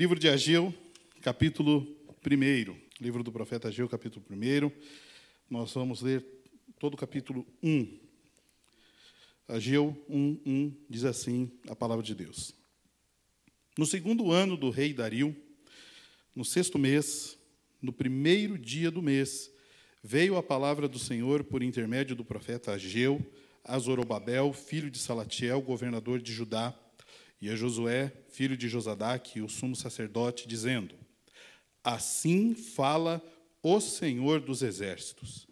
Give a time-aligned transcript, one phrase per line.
[0.00, 0.72] Livro de Ageu,
[1.20, 1.86] capítulo
[2.26, 2.74] 1.
[3.02, 4.72] Livro do profeta Ageu, capítulo 1.
[5.50, 6.24] Nós vamos ler
[6.78, 7.98] todo o capítulo 1.
[9.46, 12.54] Ageu 1, 1 diz assim a palavra de Deus.
[13.76, 15.36] No segundo ano do rei Dario,
[16.34, 17.38] no sexto mês,
[17.82, 19.52] no primeiro dia do mês,
[20.02, 23.20] veio a palavra do Senhor por intermédio do profeta Ageu
[23.62, 26.74] a Zorobabel, filho de Salatiel, governador de Judá,
[27.40, 30.94] e a Josué, filho de Josadaque, o sumo sacerdote, dizendo:
[31.82, 33.22] Assim fala
[33.62, 35.48] o Senhor dos exércitos.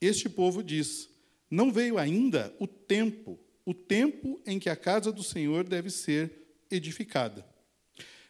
[0.00, 1.08] Este povo diz:
[1.50, 6.30] Não veio ainda o tempo, o tempo em que a casa do Senhor deve ser
[6.70, 7.46] edificada.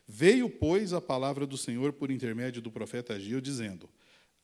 [0.07, 3.89] Veio, pois, a palavra do Senhor por intermédio do profeta Ageu, dizendo: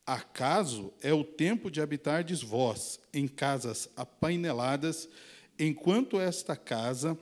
[0.04, 5.08] Acaso é o tempo de habitardes vós em casas apaineladas,
[5.56, 7.16] enquanto esta casa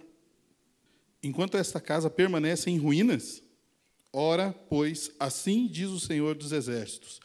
[1.22, 3.42] enquanto esta casa permanece em ruínas?
[4.12, 7.20] Ora, pois, assim diz o Senhor dos Exércitos: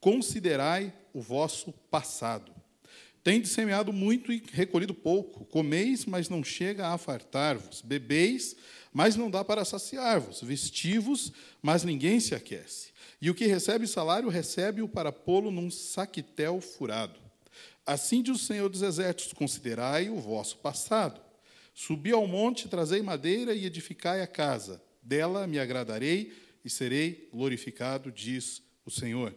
[0.00, 2.52] Considerai o vosso passado.
[3.24, 5.44] Tendes semeado muito e recolhido pouco.
[5.46, 7.82] Comeis, mas não chega a fartar-vos.
[7.82, 8.56] Bebeis,
[8.92, 10.40] mas não dá para saciar-vos.
[10.40, 12.90] Vestivos, mas ninguém se aquece.
[13.20, 17.18] E o que recebe salário, recebe-o para pô-lo num saquitel furado.
[17.84, 21.20] Assim diz o Senhor dos Exércitos: Considerai o vosso passado.
[21.80, 24.82] Subi ao monte, trazei madeira e edificai a casa.
[25.00, 26.32] Dela me agradarei
[26.64, 29.32] e serei glorificado, diz o Senhor.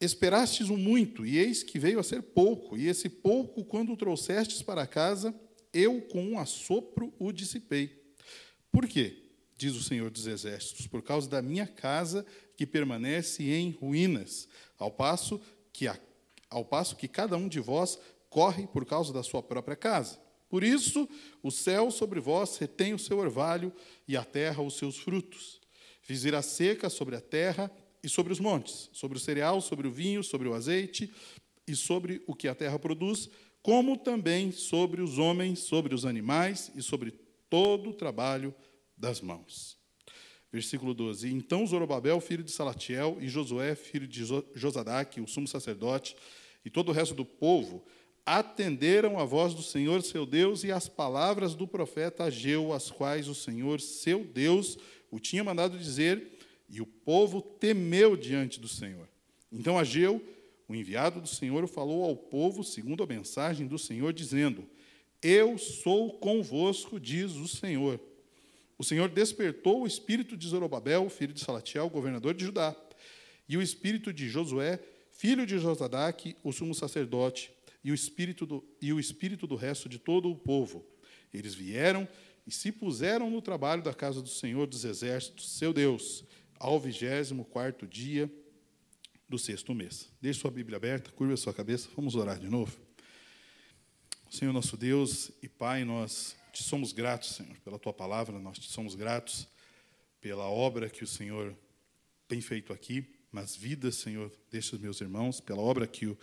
[0.00, 3.96] Esperastes o muito, e eis que veio a ser pouco, e esse pouco, quando o
[3.96, 5.34] trouxestes para casa,
[5.72, 8.14] eu com um assopro o dissipei.
[8.70, 9.24] Por quê?
[9.58, 12.24] Diz o Senhor dos Exércitos, por causa da minha casa
[12.56, 14.48] que permanece em ruínas,
[14.78, 15.40] ao passo
[15.72, 15.98] que, a,
[16.48, 17.98] ao passo que cada um de vós
[18.30, 20.22] corre por causa da sua própria casa.
[20.52, 21.08] Por isso,
[21.42, 23.72] o céu sobre vós retém o seu orvalho
[24.06, 25.58] e a terra os seus frutos.
[26.02, 27.72] Fiz a seca sobre a terra
[28.02, 31.10] e sobre os montes, sobre o cereal, sobre o vinho, sobre o azeite
[31.66, 33.30] e sobre o que a terra produz,
[33.62, 37.12] como também sobre os homens, sobre os animais e sobre
[37.48, 38.54] todo o trabalho
[38.94, 39.78] das mãos.
[40.52, 41.32] Versículo 12.
[41.32, 44.22] Então Zorobabel, filho de Salatiel, e Josué, filho de
[44.54, 46.14] Josadaque, o sumo sacerdote,
[46.62, 47.82] e todo o resto do povo,
[48.24, 53.28] atenderam a voz do Senhor seu Deus e as palavras do profeta Ageu, as quais
[53.28, 54.78] o Senhor seu Deus
[55.10, 56.38] o tinha mandado dizer,
[56.68, 59.06] e o povo temeu diante do Senhor.
[59.52, 60.24] Então Ageu,
[60.66, 64.64] o enviado do Senhor, falou ao povo segundo a mensagem do Senhor, dizendo:
[65.20, 68.00] Eu sou convosco, diz o Senhor.
[68.78, 72.74] O Senhor despertou o espírito de Zorobabel, filho de Salatiel, governador de Judá,
[73.46, 77.52] e o espírito de Josué, filho de Josadaque, o sumo sacerdote,
[77.84, 80.86] e o espírito do, e o espírito do resto de todo o povo.
[81.32, 82.08] Eles vieram
[82.46, 86.24] e se puseram no trabalho da casa do Senhor dos Exércitos, seu Deus,
[86.58, 88.30] ao vigésimo quarto dia
[89.28, 90.10] do sexto mês.
[90.20, 92.78] Deixe sua Bíblia aberta, curva sua cabeça, vamos orar de novo.
[94.30, 98.70] Senhor nosso Deus e Pai, nós te somos gratos, Senhor, pela tua palavra, nós te
[98.70, 99.48] somos gratos
[100.20, 101.56] pela obra que o Senhor
[102.28, 106.18] tem feito aqui nas vidas, Senhor, destes meus irmãos, pela obra que o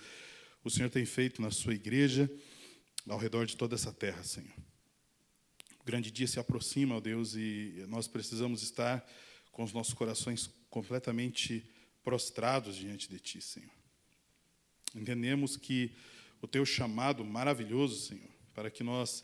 [0.64, 2.30] o Senhor tem feito na sua igreja,
[3.08, 4.53] ao redor de toda essa terra, Senhor.
[5.80, 9.06] O grande dia se aproxima, ó Deus, e nós precisamos estar
[9.52, 11.66] com os nossos corações completamente
[12.03, 13.72] prostrados diante de Ti, Senhor.
[14.96, 15.92] Entendemos que
[16.42, 19.24] o Teu chamado maravilhoso, Senhor, para que nós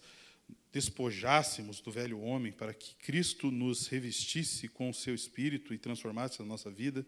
[0.72, 6.41] despojássemos do velho homem, para que Cristo nos revestisse com o Seu Espírito e transformasse
[6.41, 7.06] a nossa vida,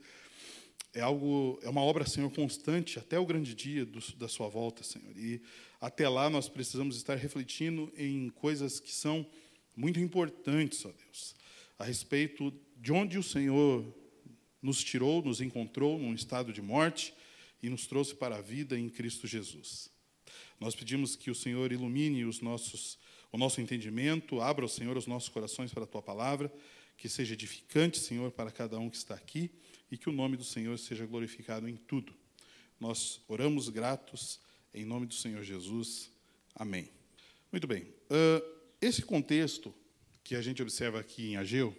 [0.98, 4.84] é algo, é uma obra, Senhor, constante até o grande dia do, da sua volta,
[4.84, 5.16] Senhor.
[5.16, 5.42] E
[5.80, 9.26] até lá nós precisamos estar refletindo em coisas que são
[9.76, 11.36] muito importantes, ó Deus,
[11.78, 13.86] a respeito de onde o Senhor
[14.62, 17.14] nos tirou, nos encontrou num estado de morte
[17.62, 19.92] e nos trouxe para a vida em Cristo Jesus.
[20.59, 22.98] Nós pedimos que o Senhor ilumine os nossos,
[23.32, 26.52] o nosso entendimento, abra, o Senhor, os nossos corações para a tua palavra,
[26.98, 29.52] que seja edificante, Senhor, para cada um que está aqui
[29.91, 32.13] e que o nome do Senhor seja glorificado em tudo.
[32.79, 34.39] Nós oramos gratos
[34.73, 36.11] em nome do Senhor Jesus.
[36.53, 36.89] Amém.
[37.51, 37.84] Muito bem.
[37.84, 39.73] Uh, esse contexto
[40.23, 41.75] que a gente observa aqui em Ageu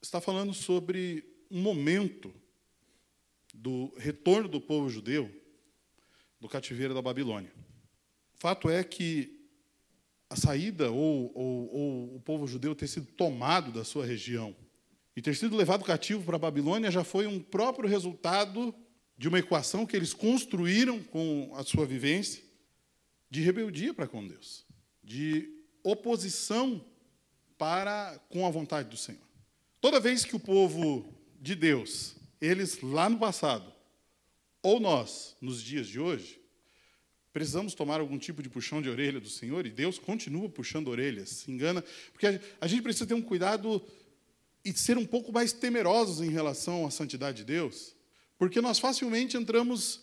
[0.00, 2.34] está falando sobre um momento
[3.52, 5.30] do retorno do povo judeu
[6.40, 7.52] do cativeiro da Babilônia.
[8.34, 9.38] Fato é que
[10.30, 14.56] a saída ou, ou, ou o povo judeu ter sido tomado da sua região
[15.16, 18.74] e ter sido levado cativo para a Babilônia já foi um próprio resultado
[19.16, 22.42] de uma equação que eles construíram com a sua vivência
[23.28, 24.64] de rebeldia para com Deus,
[25.04, 25.48] de
[25.84, 26.84] oposição
[27.58, 29.20] para com a vontade do Senhor.
[29.80, 33.72] Toda vez que o povo de Deus, eles lá no passado,
[34.62, 36.40] ou nós, nos dias de hoje,
[37.32, 41.28] precisamos tomar algum tipo de puxão de orelha do Senhor, e Deus continua puxando orelhas,
[41.28, 43.82] se engana, porque a gente precisa ter um cuidado
[44.64, 47.94] e ser um pouco mais temerosos em relação à santidade de Deus,
[48.38, 50.00] porque nós facilmente entramos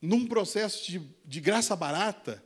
[0.00, 2.42] num processo de, de graça barata,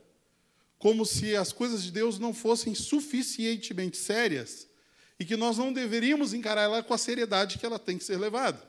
[0.77, 4.67] como se as coisas de Deus não fossem suficientemente sérias
[5.19, 8.17] e que nós não deveríamos encarar ela com a seriedade que ela tem que ser
[8.17, 8.63] levada.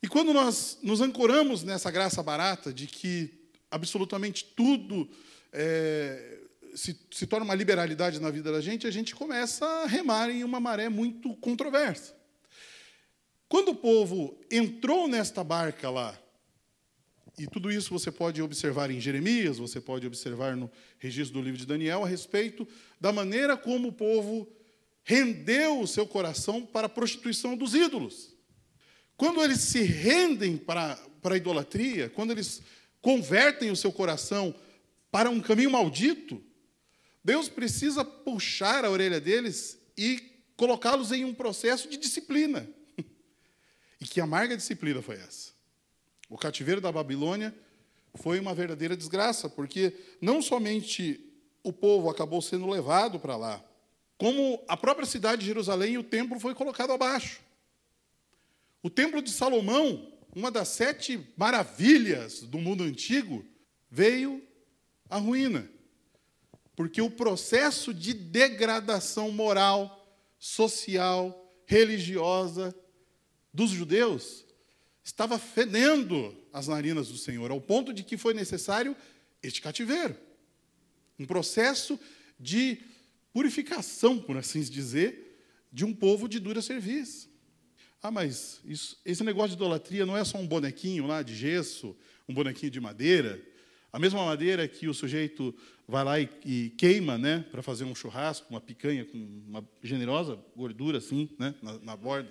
[0.00, 5.10] E quando nós nos ancoramos nessa graça barata de que absolutamente tudo
[5.52, 6.38] é,
[6.78, 10.44] se, se torna uma liberalidade na vida da gente, a gente começa a remar em
[10.44, 12.16] uma maré muito controversa.
[13.48, 16.16] Quando o povo entrou nesta barca lá,
[17.36, 21.58] e tudo isso você pode observar em Jeremias, você pode observar no registro do livro
[21.58, 22.66] de Daniel, a respeito
[23.00, 24.48] da maneira como o povo
[25.02, 28.36] rendeu o seu coração para a prostituição dos ídolos.
[29.16, 32.62] Quando eles se rendem para, para a idolatria, quando eles
[33.00, 34.54] convertem o seu coração
[35.10, 36.44] para um caminho maldito,
[37.28, 40.18] Deus precisa puxar a orelha deles e
[40.56, 42.66] colocá-los em um processo de disciplina.
[44.00, 45.52] E que amarga disciplina foi essa?
[46.30, 47.54] O cativeiro da Babilônia
[48.14, 49.92] foi uma verdadeira desgraça, porque
[50.22, 51.20] não somente
[51.64, 53.62] o povo acabou sendo levado para lá,
[54.16, 57.40] como a própria cidade de Jerusalém e o templo foi colocado abaixo.
[58.82, 63.44] O templo de Salomão, uma das sete maravilhas do mundo antigo,
[63.90, 64.42] veio
[65.10, 65.68] à ruína.
[66.78, 72.72] Porque o processo de degradação moral, social, religiosa
[73.52, 74.44] dos judeus
[75.02, 78.96] estava fedendo as narinas do Senhor, ao ponto de que foi necessário
[79.42, 80.16] este cativeiro.
[81.18, 81.98] Um processo
[82.38, 82.78] de
[83.32, 85.42] purificação, por assim dizer,
[85.72, 87.28] de um povo de dura serviço.
[88.00, 91.96] Ah, mas isso, esse negócio de idolatria não é só um bonequinho lá de gesso,
[92.28, 93.44] um bonequinho de madeira.
[93.92, 95.54] A mesma madeira que o sujeito
[95.86, 99.16] vai lá e, e queima, né, para fazer um churrasco, uma picanha com
[99.48, 102.28] uma generosa gordura assim, né, na, na borda.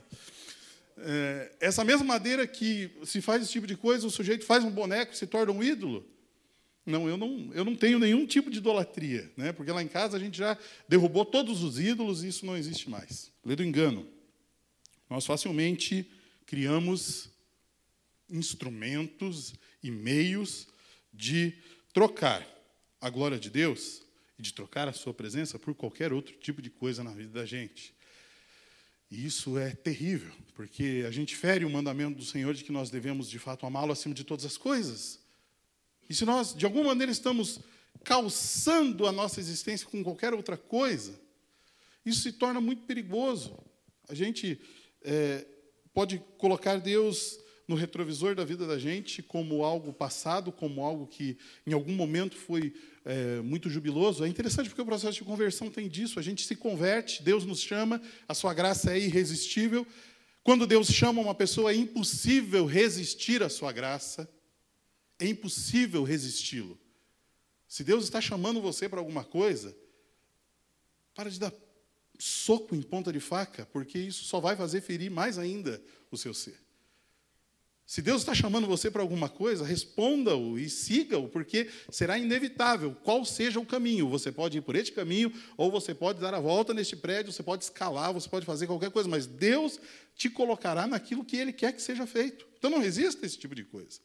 [0.99, 4.71] É, essa mesma madeira que se faz esse tipo de coisa, o sujeito faz um
[4.71, 6.05] boneco se torna um ídolo.
[6.85, 9.51] Não, eu não, eu não tenho nenhum tipo de idolatria, né?
[9.51, 10.57] porque lá em casa a gente já
[10.87, 13.31] derrubou todos os ídolos e isso não existe mais.
[13.43, 14.07] Lê do engano.
[15.09, 16.09] Nós facilmente
[16.45, 17.29] criamos
[18.29, 19.53] instrumentos
[19.83, 20.67] e meios
[21.17, 21.57] de
[21.91, 22.47] trocar
[23.01, 24.03] a glória de Deus
[24.37, 27.45] e de trocar a sua presença por qualquer outro tipo de coisa na vida da
[27.45, 27.93] gente.
[29.09, 32.89] E isso é terrível, porque a gente fere o mandamento do Senhor de que nós
[32.89, 35.19] devemos, de fato, amá-lo acima de todas as coisas.
[36.09, 37.59] E se nós, de alguma maneira, estamos
[38.03, 41.19] calçando a nossa existência com qualquer outra coisa,
[42.05, 43.57] isso se torna muito perigoso.
[44.07, 44.61] A gente
[45.01, 45.45] é,
[45.93, 51.37] pode colocar Deus no retrovisor da vida da gente como algo passado, como algo que
[51.65, 52.73] em algum momento foi
[53.03, 54.23] é, muito jubiloso.
[54.23, 56.19] É interessante porque o processo de conversão tem disso.
[56.19, 59.85] A gente se converte, Deus nos chama, a sua graça é irresistível.
[60.43, 64.29] Quando Deus chama uma pessoa, é impossível resistir à sua graça.
[65.19, 66.79] É impossível resisti-lo.
[67.67, 69.75] Se Deus está chamando você para alguma coisa,
[71.13, 71.51] para de dar
[72.17, 76.33] soco em ponta de faca, porque isso só vai fazer ferir mais ainda o seu
[76.33, 76.66] ser.
[77.87, 83.23] Se Deus está chamando você para alguma coisa, responda-o e siga-o, porque será inevitável, qual
[83.23, 84.09] seja o caminho.
[84.09, 87.41] Você pode ir por este caminho, ou você pode dar a volta neste prédio, você
[87.41, 89.79] pode escalar, você pode fazer qualquer coisa, mas Deus
[90.17, 92.45] te colocará naquilo que Ele quer que seja feito.
[92.59, 94.01] Então não resista a esse tipo de coisa.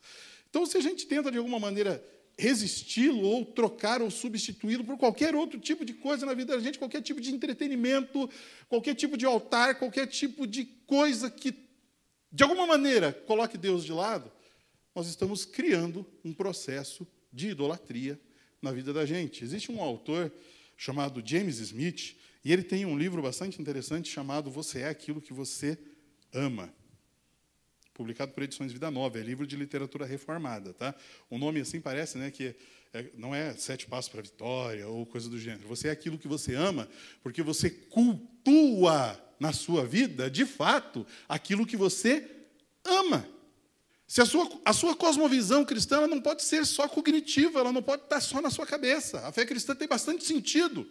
[0.48, 2.00] Então, se a gente tenta, de alguma maneira,
[2.38, 6.78] resisti-lo, ou trocar, ou substituí-lo por qualquer outro tipo de coisa na vida da gente,
[6.78, 8.30] qualquer tipo de entretenimento,
[8.68, 11.71] qualquer tipo de altar, qualquer tipo de coisa que
[12.32, 14.32] de alguma maneira, coloque Deus de lado,
[14.94, 18.18] nós estamos criando um processo de idolatria
[18.60, 19.44] na vida da gente.
[19.44, 20.32] Existe um autor
[20.76, 25.32] chamado James Smith, e ele tem um livro bastante interessante chamado Você é aquilo que
[25.32, 25.78] você
[26.32, 26.72] ama.
[27.94, 30.94] Publicado por Edições Vida Nova, é livro de literatura reformada, tá?
[31.28, 32.56] O nome assim parece, né, que
[32.92, 35.66] é, não é sete passos para a vitória ou coisa do gênero.
[35.68, 36.88] Você é aquilo que você ama,
[37.22, 42.28] porque você cultua na sua vida, de fato, aquilo que você
[42.84, 43.26] ama.
[44.06, 48.02] Se a sua, a sua cosmovisão cristã não pode ser só cognitiva, ela não pode
[48.02, 49.26] estar só na sua cabeça.
[49.26, 50.86] A fé cristã tem bastante sentido.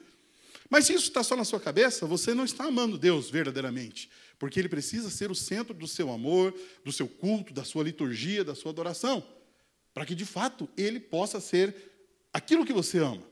[0.72, 4.60] Mas se isso está só na sua cabeça, você não está amando Deus verdadeiramente, porque
[4.60, 6.52] Ele precisa ser o centro do seu amor,
[6.84, 9.24] do seu culto, da sua liturgia, da sua adoração,
[9.94, 11.91] para que de fato Ele possa ser
[12.34, 13.24] aquilo que você ama.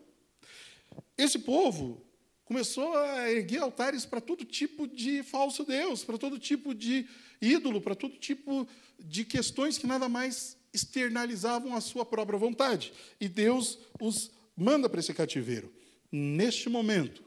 [1.18, 2.06] Esse povo
[2.46, 7.08] começou a erguer altares para todo tipo de falso Deus, para todo tipo de
[7.42, 12.92] ídolo, para todo tipo de questões que nada mais externalizavam a sua própria vontade.
[13.20, 15.72] E Deus os manda para esse cativeiro.
[16.12, 17.24] Neste momento,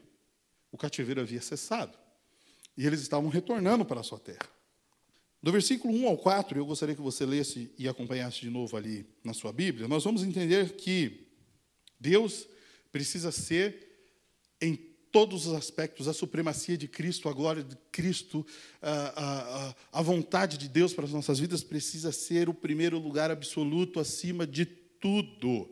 [0.71, 1.97] o cativeiro havia cessado.
[2.75, 4.49] E eles estavam retornando para a sua terra.
[5.41, 9.05] Do versículo 1 ao 4, eu gostaria que você lesse e acompanhasse de novo ali
[9.23, 11.27] na sua Bíblia, nós vamos entender que
[12.03, 12.45] Deus
[12.91, 13.87] precisa ser,
[14.61, 14.75] em
[15.09, 18.45] todos os aspectos, a supremacia de Cristo, a glória de Cristo,
[18.81, 23.31] a, a, a vontade de Deus para as nossas vidas precisa ser o primeiro lugar
[23.31, 25.69] absoluto acima de tudo.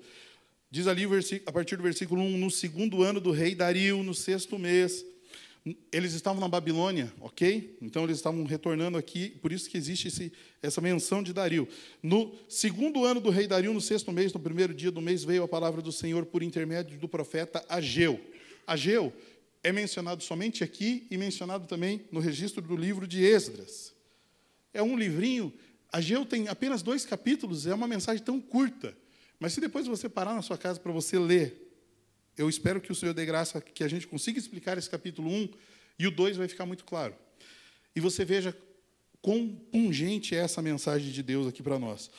[0.70, 1.04] Diz ali,
[1.46, 5.06] a partir do versículo 1, no segundo ano do rei Dario, no sexto mês,
[5.91, 7.77] eles estavam na Babilônia, ok?
[7.82, 11.68] Então eles estavam retornando aqui, por isso que existe esse, essa menção de Dario.
[12.01, 15.44] No segundo ano do rei Dario, no sexto mês, no primeiro dia do mês, veio
[15.44, 18.20] a palavra do Senhor por intermédio do profeta Ageu.
[18.65, 19.13] Ageu
[19.63, 23.94] é mencionado somente aqui e mencionado também no registro do livro de Esdras.
[24.74, 25.53] É um livrinho,
[25.91, 28.98] Ageu tem apenas dois capítulos, é uma mensagem tão curta.
[29.39, 31.71] Mas se depois você parar na sua casa para você ler
[32.38, 35.50] eu espero que o Senhor dê graça que a gente consiga explicar esse capítulo 1
[36.00, 37.16] e o 2 vai ficar muito claro.
[37.96, 38.56] E você veja
[39.22, 42.10] quão pungente é essa mensagem de Deus aqui para nós.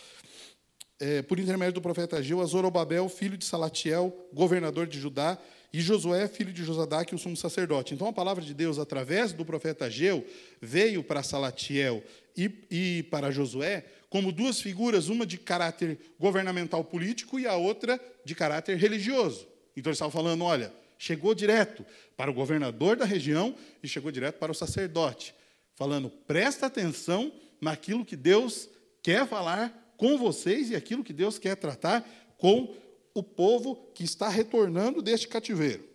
[1.00, 5.36] É, por intermédio do profeta Ageu, a Zorobabel, filho de Salatiel, governador de Judá,
[5.72, 7.94] e Josué, filho de Josadaque, o sumo sacerdote.
[7.94, 10.24] Então, a palavra de Deus, através do profeta Ageu,
[10.60, 12.04] veio para Salatiel
[12.36, 17.98] e, e para Josué como duas figuras, uma de caráter governamental político e a outra
[18.26, 19.48] de caráter religioso.
[19.76, 21.84] Então ele estava falando: olha, chegou direto
[22.16, 25.34] para o governador da região e chegou direto para o sacerdote,
[25.74, 28.68] falando: presta atenção naquilo que Deus
[29.02, 32.74] quer falar com vocês e aquilo que Deus quer tratar com
[33.14, 35.88] o povo que está retornando deste cativeiro.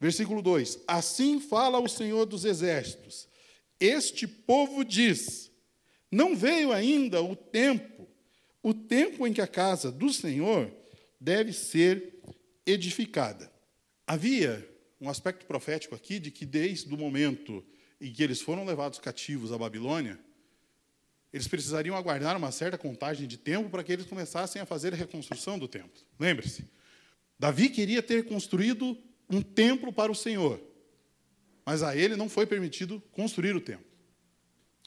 [0.00, 3.28] Versículo 2: Assim fala o Senhor dos Exércitos:
[3.80, 5.50] Este povo diz:
[6.10, 8.06] Não veio ainda o tempo,
[8.62, 10.70] o tempo em que a casa do Senhor
[11.20, 12.15] deve ser
[12.66, 13.50] edificada.
[14.06, 14.68] Havia
[15.00, 17.64] um aspecto profético aqui de que desde o momento
[18.00, 20.18] em que eles foram levados cativos à Babilônia,
[21.32, 24.96] eles precisariam aguardar uma certa contagem de tempo para que eles começassem a fazer a
[24.96, 26.02] reconstrução do templo.
[26.18, 26.64] Lembre-se,
[27.38, 28.96] Davi queria ter construído
[29.28, 30.60] um templo para o Senhor,
[31.64, 33.84] mas a ele não foi permitido construir o templo.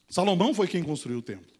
[0.09, 1.53] Salomão foi quem construiu o templo.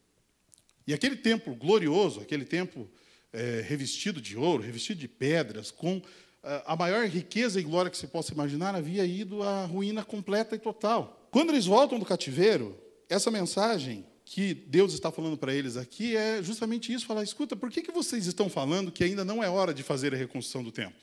[0.88, 2.90] E aquele templo glorioso, aquele templo
[3.32, 6.02] é, revestido de ouro, revestido de pedras, com
[6.44, 10.56] é, a maior riqueza e glória que se possa imaginar, havia ido à ruína completa
[10.56, 11.28] e total.
[11.32, 16.42] Quando eles voltam do cativeiro, essa mensagem que Deus está falando para eles aqui é
[16.44, 19.74] justamente isso: falar, escuta, por que, que vocês estão falando que ainda não é hora
[19.74, 21.00] de fazer a reconstrução do templo?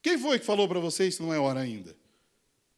[0.00, 1.96] Quem foi que falou para vocês que não é hora ainda?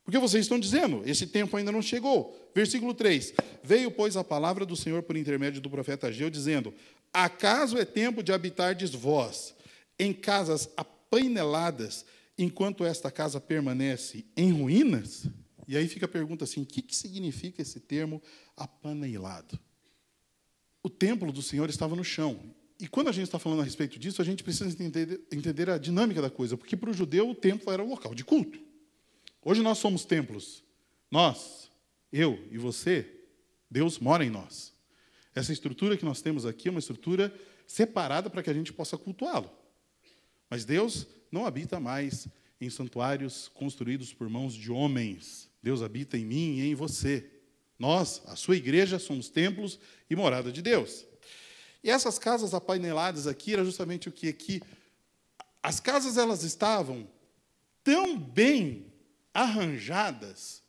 [0.05, 2.51] Porque vocês estão dizendo, esse tempo ainda não chegou.
[2.55, 6.75] Versículo 3: Veio, pois, a palavra do Senhor por intermédio do profeta Ageu, dizendo:
[7.15, 9.55] Acaso é tempo de habitardes vós
[9.97, 12.05] em casas apaineladas,
[12.37, 15.29] enquanto esta casa permanece em ruínas?
[15.69, 18.21] E aí fica a pergunta assim: o que, que significa esse termo
[18.57, 19.57] apanelado?
[20.83, 22.53] O templo do Senhor estava no chão.
[22.81, 25.79] E quando a gente está falando a respeito disso, a gente precisa entender, entender a
[25.79, 28.59] dinâmica da coisa, porque para o judeu o templo era um local de culto.
[29.41, 30.65] Hoje nós somos templos.
[31.09, 31.71] Nós,
[32.13, 33.09] eu e você,
[33.71, 34.74] Deus mora em nós.
[35.35, 37.35] Essa estrutura que nós temos aqui é uma estrutura
[37.67, 39.51] separada para que a gente possa cultuá-lo.
[40.49, 42.29] Mas Deus não habita mais
[42.61, 45.51] em santuários construídos por mãos de homens.
[45.63, 47.29] Deus habita em mim e em você.
[47.79, 51.05] Nós, a sua igreja, somos templos e morada de Deus.
[51.83, 54.63] E essas casas apaineladas aqui era justamente o que que
[55.63, 57.09] as casas elas estavam
[57.83, 58.93] tão bem
[59.33, 60.64] arranjadas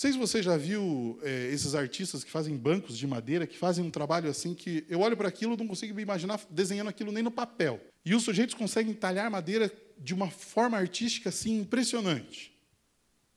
[0.00, 3.84] sei se você já viu é, esses artistas que fazem bancos de madeira, que fazem
[3.84, 7.12] um trabalho assim que eu olho para aquilo e não consigo me imaginar desenhando aquilo
[7.12, 7.78] nem no papel.
[8.02, 12.58] E os sujeitos conseguem talhar madeira de uma forma artística assim impressionante.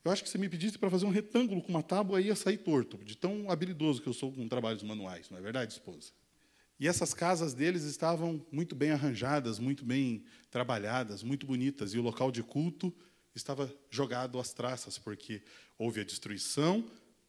[0.05, 2.59] Eu acho que se me pedisse para fazer um retângulo com uma tábua, ia sair
[2.59, 6.13] torto, de tão habilidoso que eu sou com trabalhos manuais, não é verdade, esposa?
[6.79, 12.01] E essas casas deles estavam muito bem arranjadas, muito bem trabalhadas, muito bonitas, e o
[12.01, 12.95] local de culto
[13.35, 15.41] estava jogado às traças, porque
[15.77, 16.85] houve a destruição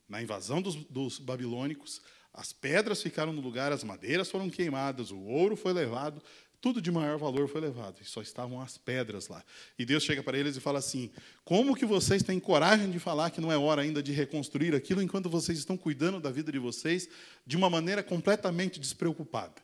[0.09, 2.01] na invasão dos, dos, babilônicos,
[2.33, 6.23] as pedras ficaram no lugar, as madeiras foram queimadas, o ouro foi levado,
[6.61, 9.45] tudo de maior valor foi levado, e só estavam as pedras lá.
[9.79, 11.11] E Deus chega para eles e fala assim:
[11.45, 15.03] Como que vocês têm coragem de falar que não é hora ainda de reconstruir aquilo,
[15.03, 17.07] enquanto vocês estão cuidando da vida de vocês
[17.47, 19.63] de uma maneira completamente despreocupada?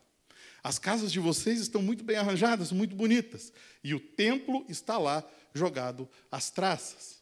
[0.62, 3.50] As casas de vocês estão muito bem arranjadas, muito bonitas,
[3.82, 7.20] e o templo está lá jogado às traças.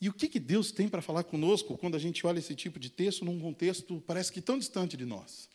[0.00, 2.78] E o que, que Deus tem para falar conosco quando a gente olha esse tipo
[2.78, 5.48] de texto num contexto parece que tão distante de nós?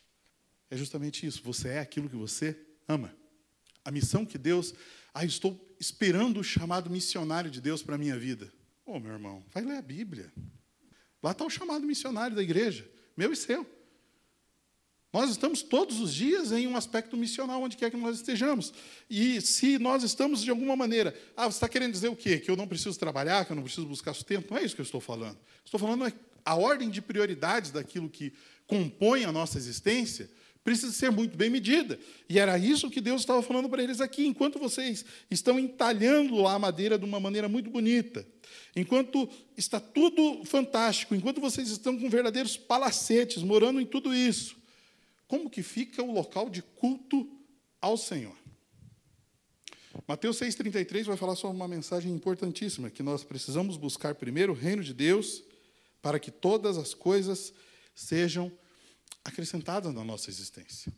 [0.70, 1.42] É justamente isso.
[1.42, 3.14] Você é aquilo que você ama.
[3.84, 4.74] A missão que Deus.
[5.12, 8.52] Ah, estou esperando o chamado missionário de Deus para a minha vida.
[8.84, 10.32] Ô, oh, meu irmão, vai ler a Bíblia.
[11.22, 13.66] Lá está o chamado missionário da igreja, meu e seu.
[15.16, 18.70] Nós estamos todos os dias em um aspecto missional, onde quer que nós estejamos.
[19.08, 21.18] E se nós estamos de alguma maneira.
[21.34, 22.38] Ah, você está querendo dizer o quê?
[22.38, 24.50] Que eu não preciso trabalhar, que eu não preciso buscar sustento?
[24.50, 25.38] Não é isso que eu estou falando.
[25.64, 26.12] Estou falando é
[26.44, 28.30] a ordem de prioridades daquilo que
[28.66, 30.30] compõe a nossa existência
[30.62, 31.98] precisa ser muito bem medida.
[32.28, 34.26] E era isso que Deus estava falando para eles aqui.
[34.26, 38.26] Enquanto vocês estão entalhando lá a madeira de uma maneira muito bonita,
[38.74, 44.56] enquanto está tudo fantástico, enquanto vocês estão com verdadeiros palacetes, morando em tudo isso,
[45.28, 47.28] como que fica o local de culto
[47.80, 48.36] ao Senhor?
[50.06, 54.82] Mateus 6,33 vai falar sobre uma mensagem importantíssima, que nós precisamos buscar primeiro o reino
[54.82, 55.42] de Deus
[56.02, 57.52] para que todas as coisas
[57.94, 58.52] sejam
[59.24, 60.92] acrescentadas na nossa existência.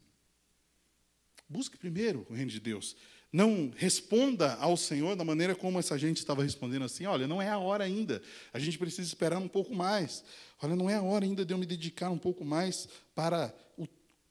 [1.48, 2.96] Busque primeiro o reino de Deus.
[3.32, 7.48] Não responda ao Senhor da maneira como essa gente estava respondendo assim: olha, não é
[7.48, 10.24] a hora ainda, a gente precisa esperar um pouco mais.
[10.62, 13.86] Olha, não é a hora ainda de eu me dedicar um pouco mais para o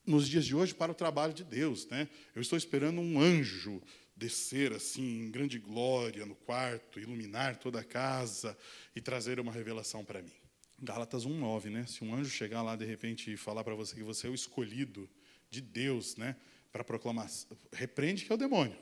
[0.08, 1.86] nos dias de hoje para o trabalho de Deus.
[1.88, 2.08] Né?
[2.34, 3.82] Eu estou esperando um anjo
[4.16, 8.58] descer assim em grande glória no quarto, iluminar toda a casa
[8.96, 10.32] e trazer uma revelação para mim.
[10.80, 11.86] Gálatas 1:9, né?
[11.86, 14.36] Se um anjo chegar lá de repente e falar para você que você é o
[14.36, 15.10] escolhido
[15.50, 16.36] de Deus, né,
[16.72, 17.30] para proclamar,
[17.72, 18.78] repreende que é o demônio.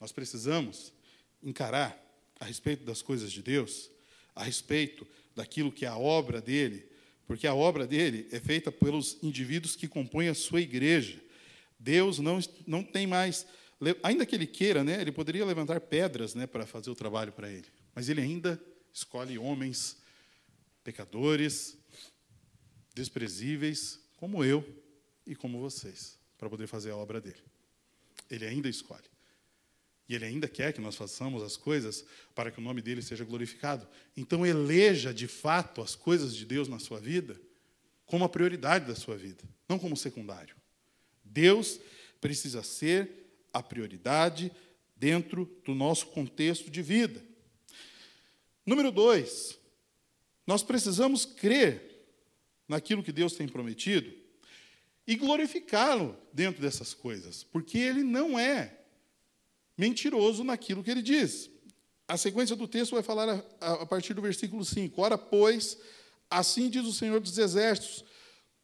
[0.00, 0.92] Nós precisamos
[1.42, 2.00] encarar
[2.38, 3.90] a respeito das coisas de Deus,
[4.34, 6.88] a respeito daquilo que é a obra dele,
[7.26, 11.20] porque a obra dele é feita pelos indivíduos que compõem a sua igreja.
[11.78, 13.46] Deus não, não tem mais,
[14.02, 17.50] ainda que ele queira, né, ele poderia levantar pedras né, para fazer o trabalho para
[17.50, 18.60] ele, mas ele ainda
[18.92, 19.98] escolhe homens
[20.82, 21.76] pecadores,
[22.94, 24.64] desprezíveis, como eu
[25.26, 27.42] e como vocês, para poder fazer a obra dele.
[28.30, 29.15] Ele ainda escolhe.
[30.08, 33.24] E Ele ainda quer que nós façamos as coisas para que o nome dele seja
[33.24, 33.86] glorificado.
[34.16, 37.40] Então, eleja de fato as coisas de Deus na sua vida
[38.06, 40.54] como a prioridade da sua vida, não como secundário.
[41.24, 41.80] Deus
[42.20, 44.52] precisa ser a prioridade
[44.96, 47.22] dentro do nosso contexto de vida.
[48.64, 49.58] Número dois,
[50.46, 52.06] nós precisamos crer
[52.68, 54.12] naquilo que Deus tem prometido
[55.06, 58.75] e glorificá-lo dentro dessas coisas, porque Ele não é
[59.76, 61.50] mentiroso naquilo que ele diz.
[62.08, 65.00] A sequência do texto vai falar a, a, partir do versículo 5.
[65.00, 65.76] Ora, pois,
[66.30, 68.04] assim diz o Senhor dos Exércitos: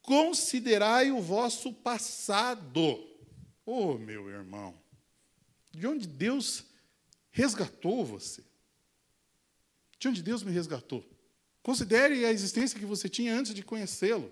[0.00, 2.98] considerai o vosso passado.
[3.66, 4.74] Oh, meu irmão,
[5.72, 6.64] de onde Deus
[7.30, 8.44] resgatou você?
[9.98, 11.04] De onde Deus me resgatou?
[11.62, 14.30] Considere a existência que você tinha antes de conhecê-lo.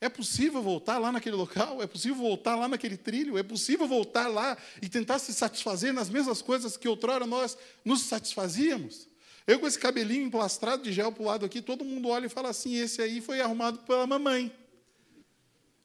[0.00, 1.82] É possível voltar lá naquele local?
[1.82, 3.36] É possível voltar lá naquele trilho?
[3.36, 8.02] É possível voltar lá e tentar se satisfazer nas mesmas coisas que outrora nós nos
[8.02, 9.08] satisfazíamos?
[9.46, 12.30] Eu com esse cabelinho emplastrado de gel para o lado aqui, todo mundo olha e
[12.30, 14.50] fala assim: esse aí foi arrumado pela mamãe.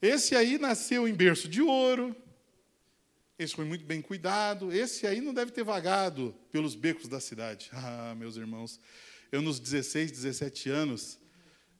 [0.01, 2.15] Esse aí nasceu em berço de ouro.
[3.37, 4.71] Esse foi muito bem cuidado.
[4.71, 7.69] Esse aí não deve ter vagado pelos becos da cidade.
[7.75, 8.79] Ah, meus irmãos,
[9.31, 11.17] eu nos 16, 17 anos,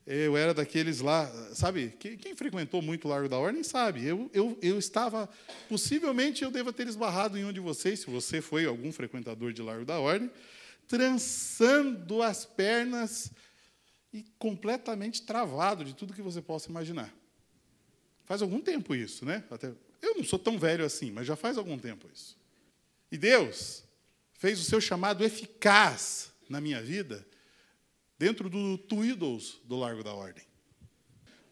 [0.06, 1.90] eu era daqueles lá, sabe?
[2.00, 4.06] Quem frequentou muito o Largo da Ordem sabe.
[4.06, 5.28] Eu, eu, eu estava,
[5.68, 9.64] possivelmente eu devo ter esbarrado em um de vocês, se você foi algum frequentador de
[9.64, 10.30] Largo da Ordem,
[10.88, 13.32] trançando as pernas
[14.14, 17.12] e completamente travado de tudo que você possa imaginar.
[18.26, 19.44] Faz algum tempo isso, né?
[19.50, 22.38] Até, eu não sou tão velho assim, mas já faz algum tempo isso.
[23.12, 23.84] E Deus
[24.34, 27.26] fez o seu chamado eficaz na minha vida
[28.26, 30.44] dentro do Twiddles do Largo da Ordem.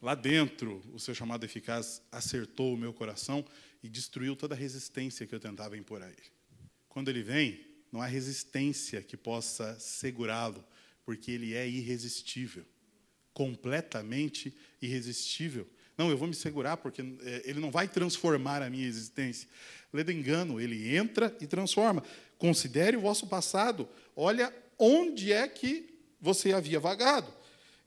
[0.02, 3.46] Lá dentro, o seu chamado eficaz acertou o meu coração
[3.84, 6.32] e destruiu toda a resistência que eu tentava impor a ele.
[6.90, 10.66] Quando ele vem, não há resistência que possa segurá-lo,
[11.06, 12.66] porque ele é irresistível
[13.34, 15.68] completamente irresistível.
[15.98, 19.48] Não, eu vou me segurar porque é, ele não vai transformar a minha existência.
[19.92, 22.04] Lê do engano, ele entra e transforma.
[22.38, 23.88] Considere o vosso passado.
[24.16, 25.93] Olha onde é que
[26.24, 27.28] você havia vagado.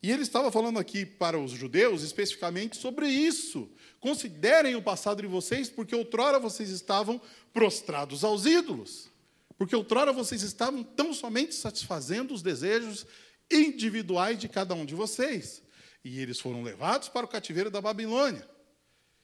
[0.03, 3.69] E ele estava falando aqui para os judeus especificamente sobre isso.
[3.99, 7.19] Considerem o passado de vocês, porque outrora vocês estavam
[7.53, 9.09] prostrados aos ídolos.
[9.57, 13.07] Porque outrora vocês estavam tão somente satisfazendo os desejos
[13.51, 15.63] individuais de cada um de vocês.
[16.05, 18.47] E eles foram levados para o cativeiro da Babilônia.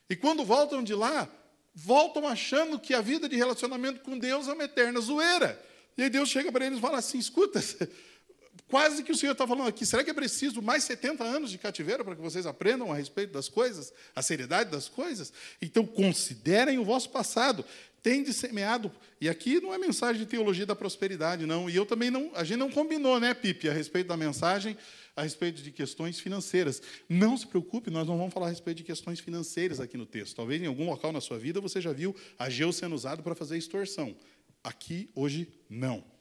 [0.08, 1.28] E quando voltam de lá,
[1.74, 5.62] voltam achando que a vida de relacionamento com Deus é uma eterna zoeira.
[5.98, 7.62] E aí Deus chega para eles e fala assim: escuta,
[8.68, 9.84] quase que o Senhor está falando aqui.
[9.84, 13.32] Será que é preciso mais 70 anos de cativeiro para que vocês aprendam a respeito
[13.32, 15.32] das coisas, a seriedade das coisas?
[15.60, 17.64] Então, considerem o vosso passado.
[18.02, 18.90] Tende semeado.
[19.20, 21.70] E aqui não é mensagem de teologia da prosperidade, não.
[21.70, 22.32] E eu também não.
[22.34, 24.76] A gente não combinou, né, Pipe, a respeito da mensagem,
[25.14, 26.82] a respeito de questões financeiras.
[27.08, 30.34] Não se preocupe, nós não vamos falar a respeito de questões financeiras aqui no texto.
[30.34, 33.34] Talvez em algum local na sua vida você já viu a geu sendo usado para
[33.34, 34.16] fazer extorsão.
[34.64, 36.11] Aqui, hoje, não.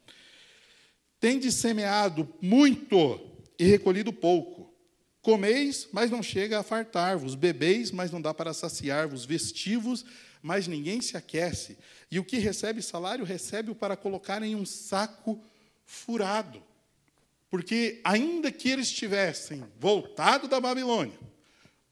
[1.22, 3.20] Tende semeado muito
[3.56, 4.74] e recolhido pouco.
[5.20, 7.36] Comeis, mas não chega a fartar-vos.
[7.36, 9.24] Bebeis, mas não dá para saciar-vos.
[9.24, 10.04] Vestivos,
[10.42, 11.78] mas ninguém se aquece.
[12.10, 15.40] E o que recebe salário, recebe-o para colocar em um saco
[15.86, 16.60] furado.
[17.48, 21.20] Porque, ainda que eles tivessem voltado da Babilônia,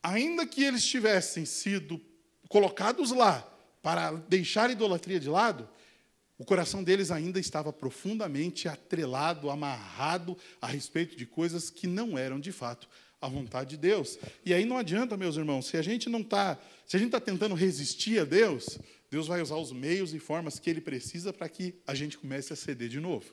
[0.02, 2.00] ainda que eles tivessem sido
[2.48, 3.48] colocados lá
[3.80, 5.68] para deixar a idolatria de lado,
[6.40, 12.40] o coração deles ainda estava profundamente atrelado, amarrado a respeito de coisas que não eram
[12.40, 12.88] de fato
[13.20, 14.18] a vontade de Deus.
[14.42, 17.20] E aí não adianta, meus irmãos, se a gente não está, se a gente está
[17.20, 18.78] tentando resistir a Deus,
[19.10, 22.54] Deus vai usar os meios e formas que Ele precisa para que a gente comece
[22.54, 23.26] a ceder de novo.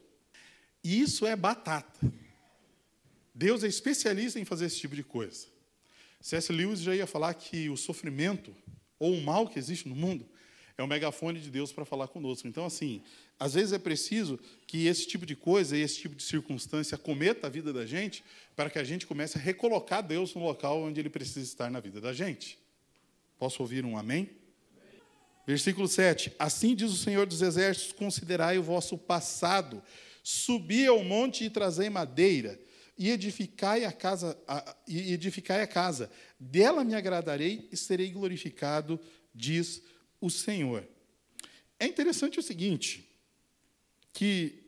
[0.84, 1.98] E isso é batata.
[3.34, 5.48] Deus é especialista em fazer esse tipo de coisa.
[6.20, 6.52] C.S.
[6.52, 8.54] Lewis já ia falar que o sofrimento
[9.00, 10.28] ou o mal que existe no mundo
[10.78, 12.48] é o megafone de Deus para falar conosco.
[12.48, 13.02] Então, assim,
[13.40, 17.50] às vezes é preciso que esse tipo de coisa, esse tipo de circunstância cometa a
[17.50, 18.24] vida da gente,
[18.56, 21.80] para que a gente comece a recolocar Deus no local onde Ele precisa estar na
[21.80, 22.60] vida da gente.
[23.40, 24.30] Posso ouvir um amém?
[25.48, 26.34] Versículo 7.
[26.38, 29.82] Assim diz o Senhor dos Exércitos: considerai o vosso passado,
[30.22, 32.60] subi ao monte e trazei madeira,
[32.98, 36.12] e edificai a casa, a, e edificai a casa.
[36.40, 39.00] Dela me agradarei e serei glorificado,
[39.34, 39.82] diz
[40.20, 40.88] o Senhor.
[41.80, 43.08] É interessante o seguinte,
[44.14, 44.64] que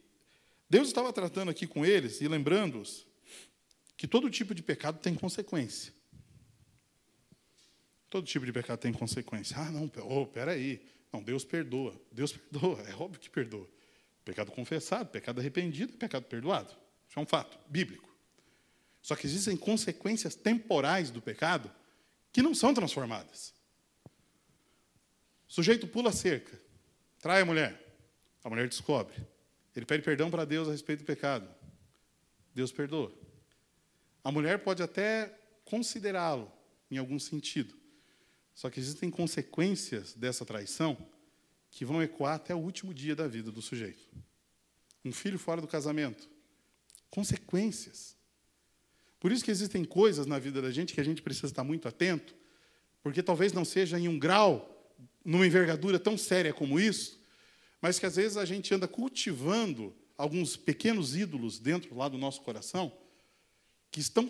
[0.69, 3.07] Deus estava tratando aqui com eles e lembrando-os
[3.97, 5.93] que todo tipo de pecado tem consequência.
[8.09, 9.57] Todo tipo de pecado tem consequência.
[9.57, 10.81] Ah, não, oh, peraí.
[11.11, 11.99] Não, Deus perdoa.
[12.11, 13.67] Deus perdoa, é óbvio que perdoa.
[14.23, 16.71] Pecado confessado, pecado arrependido, pecado perdoado.
[17.07, 18.09] Isso é um fato bíblico.
[19.01, 21.71] Só que existem consequências temporais do pecado
[22.31, 23.53] que não são transformadas.
[25.49, 26.61] O sujeito pula a cerca,
[27.19, 27.97] trai a mulher,
[28.43, 29.15] a mulher descobre.
[29.75, 31.49] Ele pede perdão para Deus a respeito do pecado.
[32.53, 33.11] Deus perdoa.
[34.23, 35.33] A mulher pode até
[35.65, 36.51] considerá-lo
[36.91, 37.73] em algum sentido.
[38.53, 40.97] Só que existem consequências dessa traição
[41.71, 44.07] que vão ecoar até o último dia da vida do sujeito.
[45.03, 46.29] Um filho fora do casamento.
[47.09, 48.17] Consequências.
[49.19, 51.87] Por isso que existem coisas na vida da gente que a gente precisa estar muito
[51.87, 52.35] atento,
[53.01, 54.78] porque talvez não seja em um grau,
[55.29, 57.21] numa envergadura tão séria como isso,
[57.79, 62.41] mas que às vezes a gente anda cultivando alguns pequenos ídolos dentro lá do nosso
[62.41, 62.91] coração,
[63.91, 64.27] que estão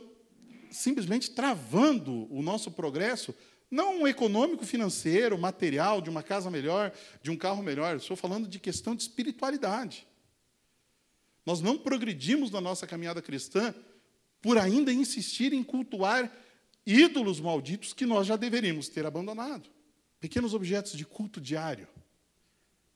[0.70, 3.34] simplesmente travando o nosso progresso,
[3.72, 6.92] não econômico, financeiro, material, de uma casa melhor,
[7.24, 10.06] de um carro melhor, estou falando de questão de espiritualidade.
[11.46, 13.74] Nós não progredimos na nossa caminhada cristã
[14.42, 16.30] por ainda insistir em cultuar
[16.86, 19.79] ídolos malditos que nós já deveríamos ter abandonado.
[20.20, 21.88] Pequenos objetos de culto diário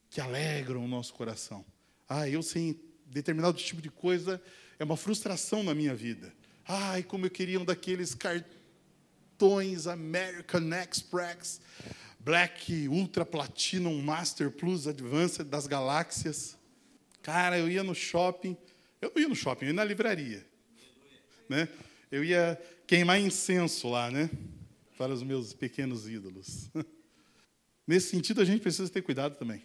[0.09, 1.65] que alegram o nosso coração.
[2.07, 4.41] Ah, eu sem determinado tipo de coisa
[4.77, 6.33] é uma frustração na minha vida.
[6.67, 11.61] Ai, como eu queria um daqueles cartões American Express,
[12.19, 16.57] Black, Ultra Platinum, Master Plus, Advanced das galáxias.
[17.21, 18.55] Cara, eu ia no shopping,
[19.01, 20.45] eu não ia no shopping, eu ia na livraria
[21.53, 21.67] né?
[22.11, 24.29] Eu ia queimar incenso lá, né?
[24.97, 26.69] Para os meus pequenos ídolos.
[27.85, 29.63] Nesse sentido, a gente precisa ter cuidado também.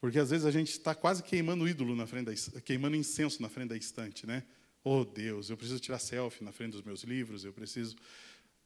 [0.00, 3.48] Porque às vezes a gente está quase queimando ídolo na frente da, queimando incenso na
[3.48, 4.42] frente da estante, né?
[4.84, 7.96] Oh Deus, eu preciso tirar selfie na frente dos meus livros, eu preciso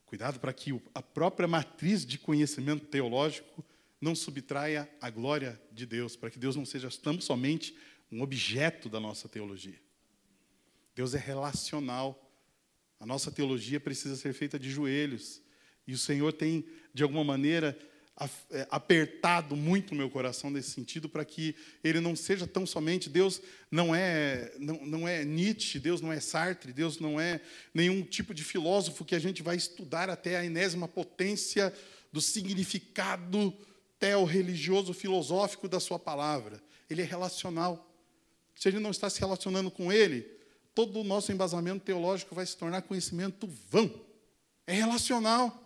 [0.04, 3.64] cuidado para que a própria matriz de conhecimento teológico
[4.00, 7.76] não subtraia a glória de Deus, para que Deus não seja tão somente
[8.10, 9.80] um objeto da nossa teologia.
[10.94, 12.30] Deus é relacional.
[12.98, 15.40] A nossa teologia precisa ser feita de joelhos.
[15.86, 17.78] E o Senhor tem, de alguma maneira,
[18.70, 23.40] apertado muito o meu coração nesse sentido para que ele não seja tão somente Deus
[23.70, 27.40] não é não, não é Nietzsche Deus não é Sartre Deus não é
[27.72, 31.72] nenhum tipo de filósofo que a gente vai estudar até a enésima potência
[32.12, 33.54] do significado
[33.98, 37.90] teo-religioso filosófico da sua palavra ele é relacional
[38.54, 40.40] se a gente não está se relacionando com ele
[40.74, 43.92] todo o nosso embasamento teológico vai se tornar conhecimento vão.
[44.66, 45.62] É relacional.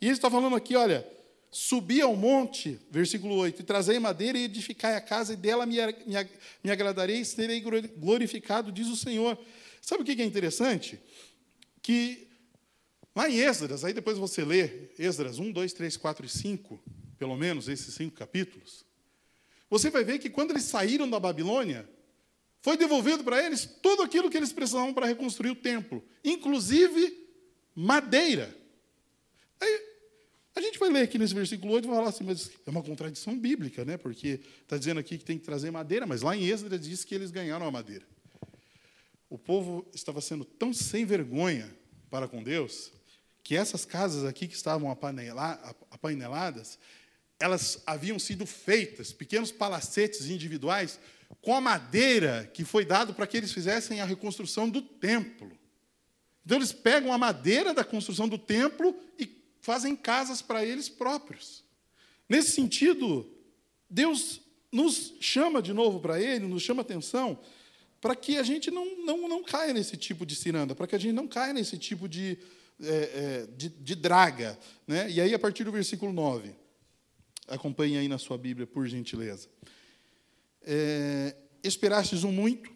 [0.00, 1.06] E ele está falando aqui, olha,
[1.56, 5.76] subi ao monte, versículo 8, e trazei madeira e edificai a casa, e dela me,
[6.04, 6.14] me,
[6.62, 9.38] me agradarei e serei glorificado, diz o Senhor.
[9.80, 11.00] Sabe o que é interessante?
[11.80, 12.28] Que
[13.14, 16.82] lá em Esdras, aí depois você lê Esdras 1, 2, 3, 4 e 5,
[17.16, 18.84] pelo menos esses cinco capítulos,
[19.70, 21.88] você vai ver que quando eles saíram da Babilônia,
[22.60, 27.26] foi devolvido para eles tudo aquilo que eles precisavam para reconstruir o templo, inclusive
[27.74, 28.54] madeira.
[29.58, 29.95] Aí,
[30.56, 32.82] a gente vai ler aqui nesse versículo 8 e vai falar assim, mas é uma
[32.82, 33.98] contradição bíblica, né?
[33.98, 37.14] Porque está dizendo aqui que tem que trazer madeira, mas lá em Êxodo diz que
[37.14, 38.06] eles ganharam a madeira.
[39.28, 41.70] O povo estava sendo tão sem vergonha
[42.08, 42.90] para com Deus
[43.42, 44.90] que essas casas aqui que estavam
[45.90, 46.78] apaineladas,
[47.38, 50.98] elas haviam sido feitas, pequenos palacetes individuais,
[51.42, 55.52] com a madeira que foi dado para que eles fizessem a reconstrução do templo.
[56.44, 59.26] Então eles pegam a madeira da construção do templo e
[59.66, 61.64] fazem casas para eles próprios.
[62.28, 63.28] Nesse sentido,
[63.90, 67.36] Deus nos chama de novo para Ele, nos chama atenção,
[68.00, 70.98] para que a gente não, não, não caia nesse tipo de ciranda, para que a
[70.98, 72.38] gente não caia nesse tipo de,
[72.80, 74.56] é, é, de, de, draga.
[74.86, 75.10] Né?
[75.10, 76.54] E aí, a partir do versículo 9,
[77.48, 79.48] acompanhe aí na sua Bíblia, por gentileza.
[80.62, 82.70] É, Esperastes um muito,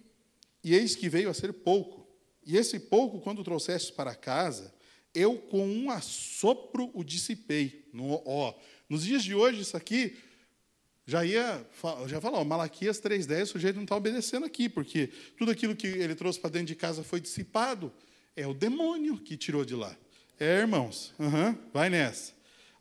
[0.64, 2.04] e eis que veio a ser pouco.
[2.44, 4.74] E esse pouco, quando trouxestes para casa,
[5.14, 7.88] eu com um assopro o dissipei.
[7.92, 8.54] No, ó,
[8.88, 10.16] nos dias de hoje, isso aqui
[11.06, 11.66] já ia
[12.06, 16.14] já falar, Malaquias 3,10, o sujeito não está obedecendo aqui, porque tudo aquilo que ele
[16.14, 17.92] trouxe para dentro de casa foi dissipado.
[18.36, 19.96] É o demônio que tirou de lá.
[20.38, 22.32] É, irmãos, uhum, vai nessa.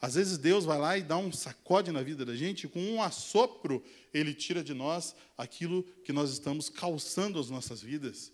[0.01, 3.01] Às vezes Deus vai lá e dá um sacode na vida da gente, com um
[3.01, 8.31] assopro, ele tira de nós aquilo que nós estamos calçando as nossas vidas.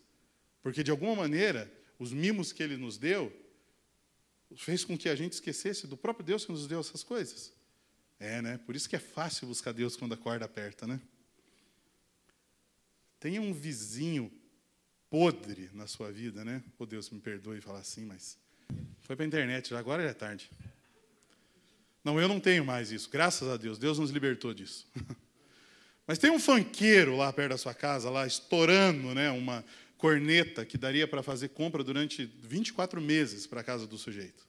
[0.62, 3.32] Porque, de alguma maneira, os mimos que ele nos deu,
[4.56, 7.54] fez com que a gente esquecesse do próprio Deus que nos deu essas coisas.
[8.20, 8.58] É, né?
[8.60, 11.00] Por isso que é fácil buscar Deus quando a corda aperta, né?
[13.20, 14.32] Tenha um vizinho
[15.10, 16.63] podre na sua vida, né?
[16.78, 18.38] Oh, Deus me perdoe falar assim, mas
[19.02, 20.50] foi para a internet, já agora é tarde.
[22.04, 24.88] Não, eu não tenho mais isso, graças a Deus, Deus nos libertou disso.
[26.08, 29.65] Mas tem um fanqueiro lá perto da sua casa, lá estourando, né, uma,
[30.06, 34.48] corneta que daria para fazer compra durante 24 meses para a casa do sujeito.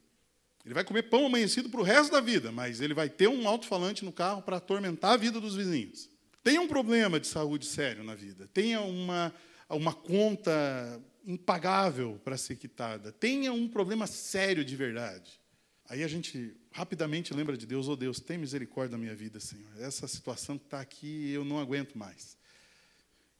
[0.63, 3.47] Ele vai comer pão amanhecido para o resto da vida, mas ele vai ter um
[3.47, 6.11] alto-falante no carro para atormentar a vida dos vizinhos.
[6.43, 9.33] Tenha um problema de saúde sério na vida, tenha uma,
[9.67, 15.41] uma conta impagável para ser quitada, tenha um problema sério de verdade.
[15.89, 19.71] Aí a gente rapidamente lembra de Deus, oh Deus, tem misericórdia da minha vida, Senhor.
[19.79, 22.36] Essa situação que está aqui, eu não aguento mais.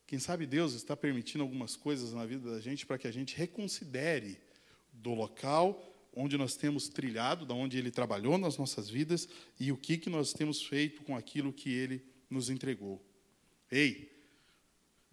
[0.08, 3.36] Quem sabe Deus está permitindo algumas coisas na vida da gente para que a gente
[3.36, 4.40] reconsidere
[4.94, 5.84] do local
[6.16, 9.28] onde nós temos trilhado, da onde Ele trabalhou nas nossas vidas
[9.60, 13.06] e o que, que nós temos feito com aquilo que Ele nos entregou.
[13.70, 14.10] Ei,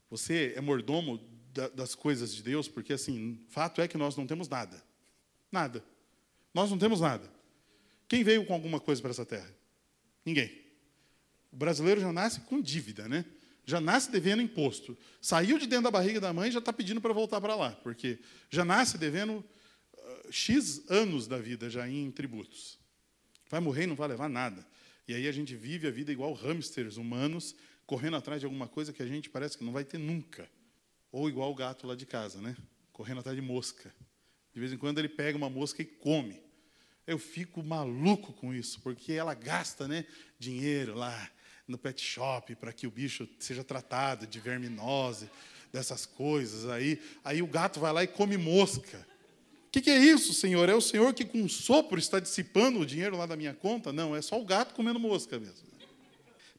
[0.08, 1.20] você é mordomo
[1.74, 4.82] das coisas de Deus, porque assim, fato é que nós não temos nada.
[5.50, 5.84] Nada.
[6.54, 7.28] Nós não temos nada.
[8.08, 9.52] Quem veio com alguma coisa para essa terra?
[10.24, 10.50] Ninguém.
[11.52, 13.24] O brasileiro já nasce com dívida, né?
[13.66, 14.96] Já nasce devendo imposto.
[15.20, 17.70] Saiu de dentro da barriga da mãe e já está pedindo para voltar para lá,
[17.70, 18.18] porque
[18.50, 22.78] já nasce devendo uh, X anos da vida já em tributos.
[23.48, 24.66] Vai morrer e não vai levar nada.
[25.06, 27.54] E aí a gente vive a vida igual hamsters humanos,
[27.86, 30.48] correndo atrás de alguma coisa que a gente parece que não vai ter nunca.
[31.12, 32.56] Ou igual o gato lá de casa, né?
[32.92, 33.94] Correndo atrás de mosca.
[34.52, 36.42] De vez em quando ele pega uma mosca e come.
[37.06, 40.06] Eu fico maluco com isso, porque ela gasta né,
[40.38, 41.30] dinheiro lá
[41.66, 45.28] no pet shop para que o bicho seja tratado de verminose,
[45.72, 47.00] dessas coisas aí.
[47.24, 49.06] Aí o gato vai lá e come mosca.
[49.66, 50.68] O que, que, é isso, Senhor?
[50.68, 53.92] É o Senhor que com um sopro está dissipando o dinheiro lá da minha conta?
[53.92, 55.66] Não, é só o gato comendo mosca mesmo.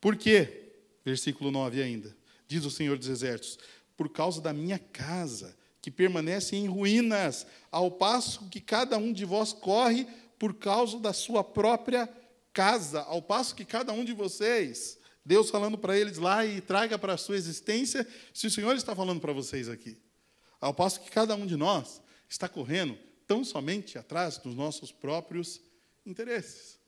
[0.01, 0.73] Por quê?
[1.05, 2.15] Versículo 9 ainda.
[2.45, 3.57] Diz o Senhor dos Exércitos:
[3.95, 9.23] Por causa da minha casa, que permanece em ruínas, ao passo que cada um de
[9.23, 10.05] vós corre
[10.37, 12.24] por causa da sua própria casa
[12.55, 16.97] casa, ao passo que cada um de vocês, Deus falando para eles lá e traga
[16.97, 19.97] para a sua existência, se o Senhor está falando para vocês aqui.
[20.61, 25.61] Ao passo que cada um de nós está correndo tão somente atrás dos nossos próprios
[26.05, 26.79] interesses.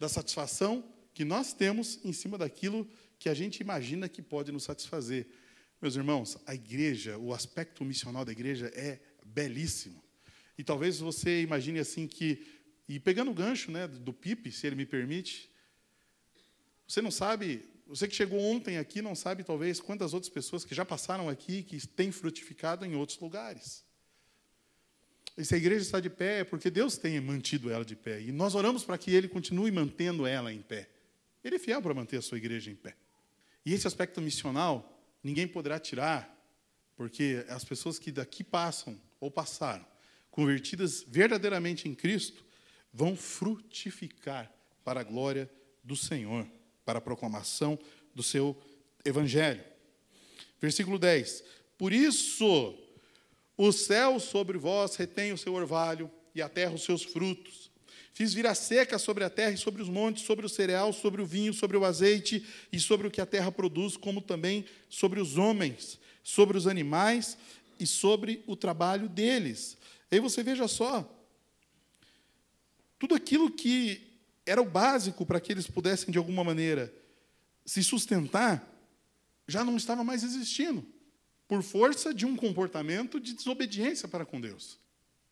[0.00, 4.64] Da satisfação que nós temos em cima daquilo que a gente imagina que pode nos
[4.64, 5.26] satisfazer.
[5.80, 10.02] Meus irmãos, a igreja, o aspecto missional da igreja é belíssimo.
[10.56, 12.55] E talvez você imagine assim que
[12.88, 15.50] e pegando o gancho né, do Pipe, se ele me permite,
[16.86, 20.74] você não sabe, você que chegou ontem aqui não sabe talvez quantas outras pessoas que
[20.74, 23.84] já passaram aqui que têm frutificado em outros lugares.
[25.36, 28.22] E se a igreja está de pé, é porque Deus tem mantido ela de pé.
[28.22, 30.88] E nós oramos para que Ele continue mantendo ela em pé.
[31.44, 32.96] Ele é fiel para manter a sua igreja em pé.
[33.64, 36.32] E esse aspecto missional, ninguém poderá tirar,
[36.96, 39.84] porque as pessoas que daqui passam ou passaram,
[40.30, 42.45] convertidas verdadeiramente em Cristo,
[42.96, 44.50] vão frutificar
[44.82, 45.50] para a glória
[45.84, 46.46] do Senhor,
[46.82, 47.78] para a proclamação
[48.14, 48.56] do seu
[49.04, 49.62] evangelho.
[50.58, 51.44] Versículo 10:
[51.76, 52.74] Por isso
[53.54, 57.70] o céu sobre vós retém o seu orvalho e a terra os seus frutos.
[58.14, 61.20] Fiz vir a seca sobre a terra e sobre os montes, sobre o cereal, sobre
[61.20, 65.20] o vinho, sobre o azeite e sobre o que a terra produz, como também sobre
[65.20, 67.36] os homens, sobre os animais
[67.78, 69.76] e sobre o trabalho deles.
[70.10, 71.15] Aí você veja só,
[72.98, 74.06] tudo aquilo que
[74.44, 76.92] era o básico para que eles pudessem, de alguma maneira,
[77.64, 78.64] se sustentar,
[79.48, 80.86] já não estava mais existindo,
[81.48, 84.78] por força de um comportamento de desobediência para com Deus.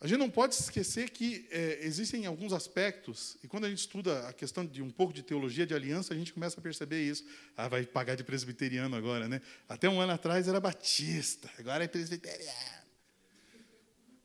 [0.00, 4.28] A gente não pode esquecer que é, existem alguns aspectos, e quando a gente estuda
[4.28, 7.24] a questão de um pouco de teologia de aliança, a gente começa a perceber isso.
[7.56, 9.40] Ah, vai pagar de presbiteriano agora, né?
[9.66, 12.83] Até um ano atrás era batista, agora é presbiteriano.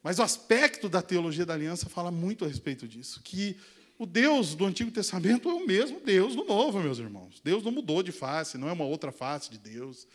[0.01, 3.57] Mas o aspecto da teologia da aliança fala muito a respeito disso, que
[3.97, 7.41] o Deus do Antigo Testamento é o mesmo Deus do Novo, meus irmãos.
[7.43, 10.07] Deus não mudou de face, não é uma outra face de Deus,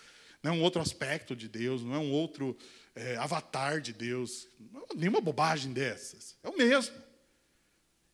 [0.43, 2.57] não é um outro aspecto de Deus, não é um outro
[2.95, 4.49] é, avatar de Deus,
[4.91, 6.35] é nenhuma bobagem dessas.
[6.43, 6.95] É o mesmo.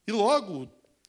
[0.07, 0.69] E logo,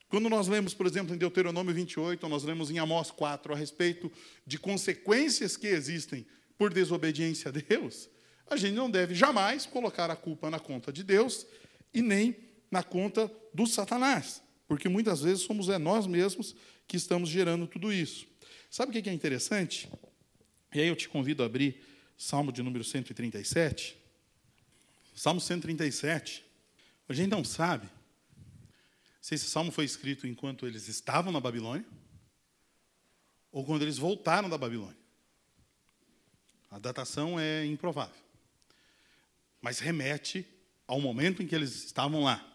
[0.09, 3.55] quando nós lemos, por exemplo, em Deuteronômio 28, ou nós lemos em Amós 4 a
[3.55, 4.11] respeito
[4.45, 8.09] de consequências que existem por desobediência a Deus,
[8.51, 11.47] a gente não deve jamais colocar a culpa na conta de Deus
[11.93, 12.35] e nem
[12.69, 16.53] na conta do Satanás, porque muitas vezes somos é nós mesmos
[16.85, 18.27] que estamos gerando tudo isso.
[18.69, 19.89] Sabe o que é interessante?
[20.73, 21.81] E aí eu te convido a abrir
[22.17, 23.97] Salmo de número 137.
[25.15, 26.43] Salmo 137.
[27.07, 27.87] A gente não sabe
[29.21, 31.85] se esse salmo foi escrito enquanto eles estavam na Babilônia
[33.49, 34.99] ou quando eles voltaram da Babilônia.
[36.69, 38.30] A datação é improvável
[39.61, 40.45] mas remete
[40.87, 42.45] ao momento em que eles estavam lá.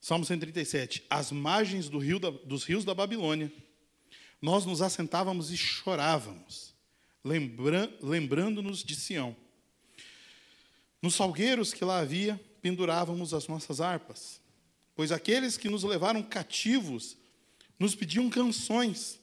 [0.00, 1.04] Salmo 137.
[1.10, 3.52] Às margens do rio da, dos rios da Babilônia,
[4.40, 6.74] nós nos assentávamos e chorávamos,
[7.24, 9.36] lembra, lembrando-nos de Sião.
[11.02, 14.40] Nos salgueiros que lá havia, pendurávamos as nossas harpas,
[14.94, 17.16] pois aqueles que nos levaram cativos
[17.78, 19.20] nos pediam canções,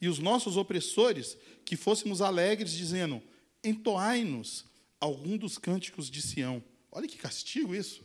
[0.00, 3.22] e os nossos opressores que fôssemos alegres, dizendo:
[3.64, 4.64] Entoai-nos
[5.00, 6.62] algum dos cânticos de Sião.
[6.90, 8.04] Olha que castigo isso.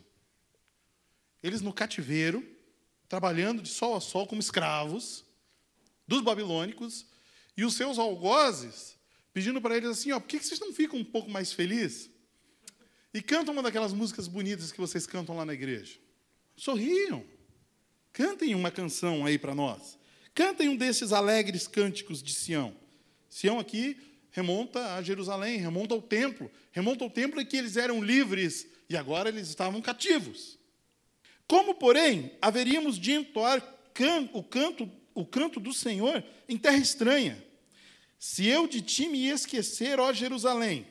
[1.41, 2.45] Eles no cativeiro,
[3.07, 5.23] trabalhando de sol a sol como escravos
[6.07, 7.05] dos babilônicos,
[7.55, 8.97] e os seus algozes
[9.33, 12.09] pedindo para eles assim: ó, por que vocês não ficam um pouco mais felizes?
[13.13, 15.99] E cantam uma daquelas músicas bonitas que vocês cantam lá na igreja.
[16.55, 17.25] Sorriam.
[18.13, 19.97] Cantem uma canção aí para nós.
[20.33, 22.75] Cantem um desses alegres cânticos de Sião.
[23.29, 23.97] Sião aqui
[24.31, 28.97] remonta a Jerusalém, remonta ao templo, remonta ao templo em que eles eram livres e
[28.97, 30.57] agora eles estavam cativos.
[31.47, 33.61] Como, porém, haveríamos de entoar
[34.33, 37.43] o canto, o canto do Senhor em terra estranha?
[38.17, 40.87] Se eu de ti me esquecer, ó Jerusalém,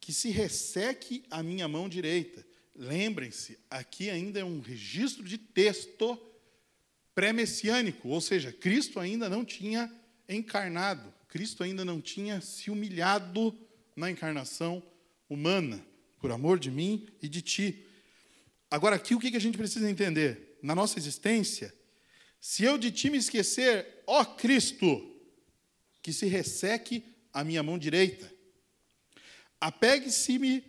[0.00, 2.46] que se resseque a minha mão direita.
[2.74, 6.18] Lembrem-se, aqui ainda é um registro de texto
[7.14, 9.92] pré-messiânico, ou seja, Cristo ainda não tinha
[10.28, 11.12] encarnado.
[11.28, 13.56] Cristo ainda não tinha se humilhado
[13.94, 14.82] na encarnação
[15.28, 15.84] humana,
[16.18, 17.84] por amor de mim e de ti.
[18.70, 20.58] Agora, aqui o que a gente precisa entender?
[20.62, 21.72] Na nossa existência,
[22.40, 25.14] se eu de ti me esquecer, ó Cristo,
[26.02, 28.32] que se resseque a minha mão direita,
[29.60, 30.64] apegue-se-me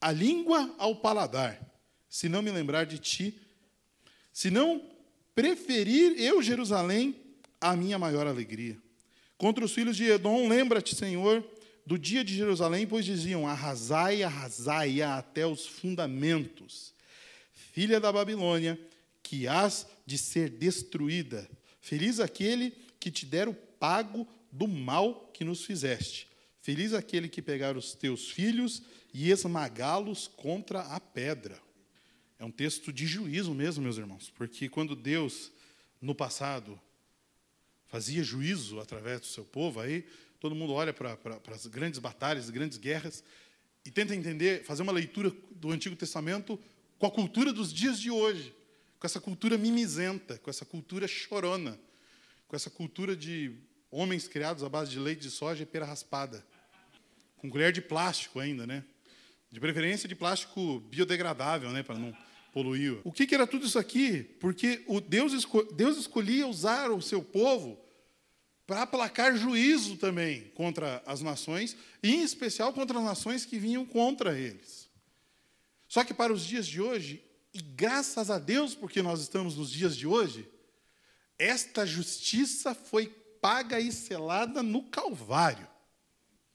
[0.00, 1.60] a língua ao paladar,
[2.08, 3.40] se não me lembrar de ti,
[4.32, 4.80] se não
[5.34, 7.16] preferir eu, Jerusalém,
[7.60, 8.80] a minha maior alegria.
[9.38, 11.44] Contra os filhos de Edom, lembra-te, Senhor,
[11.86, 16.92] do dia de Jerusalém, pois diziam: arrasai, arrasai até os fundamentos.
[17.54, 18.78] Filha da Babilônia,
[19.22, 21.48] que has de ser destruída.
[21.80, 26.26] Feliz aquele que te der o pago do mal que nos fizeste.
[26.60, 28.82] Feliz aquele que pegar os teus filhos
[29.14, 31.58] e esmagá-los contra a pedra.
[32.38, 35.52] É um texto de juízo mesmo, meus irmãos, porque quando Deus,
[36.00, 36.78] no passado,
[37.88, 40.06] fazia juízo através do seu povo, aí
[40.38, 41.18] todo mundo olha para,
[41.52, 43.24] as grandes batalhas, grandes guerras,
[43.84, 46.60] e tenta entender, fazer uma leitura do Antigo Testamento
[46.98, 48.54] com a cultura dos dias de hoje,
[48.98, 51.78] com essa cultura mimizenta, com essa cultura chorona,
[52.46, 53.52] com essa cultura de
[53.90, 56.44] homens criados à base de leite de soja e pera raspada,
[57.38, 58.84] com colher de plástico ainda, né?
[59.50, 62.14] De preferência de plástico biodegradável, né, para não
[62.58, 63.00] poluir.
[63.04, 64.24] O que, que, era tudo isso aqui?
[64.40, 67.78] Porque o Deus, esco Deus escolhia usar o seu povo
[68.66, 73.86] para aplacar juízo também contra as nações, e em especial contra as nações que vinham
[73.86, 74.90] contra eles.
[75.86, 77.22] Só que para os dias de hoje,
[77.54, 80.46] e graças a Deus, porque nós estamos nos dias de hoje,
[81.38, 83.06] esta justiça foi
[83.40, 85.68] paga e selada no Calvário.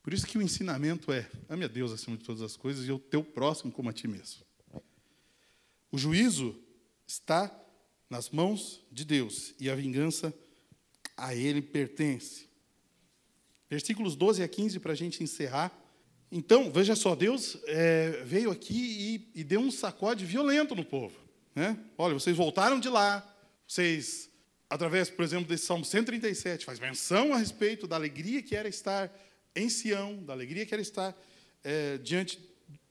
[0.04, 2.92] Por isso que o ensinamento é: ame a Deus acima de todas as coisas e
[2.92, 4.46] o teu próximo como a ti mesmo.
[5.94, 6.60] O juízo
[7.06, 7.56] está
[8.10, 10.34] nas mãos de Deus e a vingança
[11.16, 12.50] a Ele pertence.
[13.70, 15.72] Versículos 12 a 15 para a gente encerrar.
[16.32, 21.16] Então, veja só, Deus é, veio aqui e, e, deu um sacode violento no povo.
[21.54, 21.78] Né?
[21.96, 23.24] Olha, vocês voltaram de lá,
[23.68, 24.32] vocês,
[24.68, 29.16] através, por exemplo, desse Salmo 137, faz menção a respeito da alegria que era estar
[29.56, 31.16] em Sião, da alegria que era estar
[31.64, 32.40] é, diante,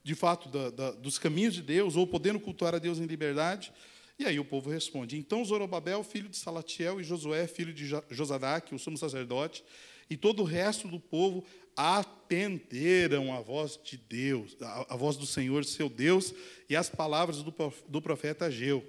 [0.02, 3.72] de fato, da, da, dos caminhos de Deus, ou podendo cultuar a Deus em liberdade.
[4.18, 8.74] E aí o povo responde: Então Zorobabel, filho de Salatiel, e Josué, filho de Josadaque,
[8.74, 9.64] o sumo sacerdote,
[10.10, 11.44] e todo o resto do povo
[11.76, 16.34] atenderam a voz de Deus, a, voz do Senhor, seu Deus,
[16.68, 18.84] e as palavras do profeta Ageu.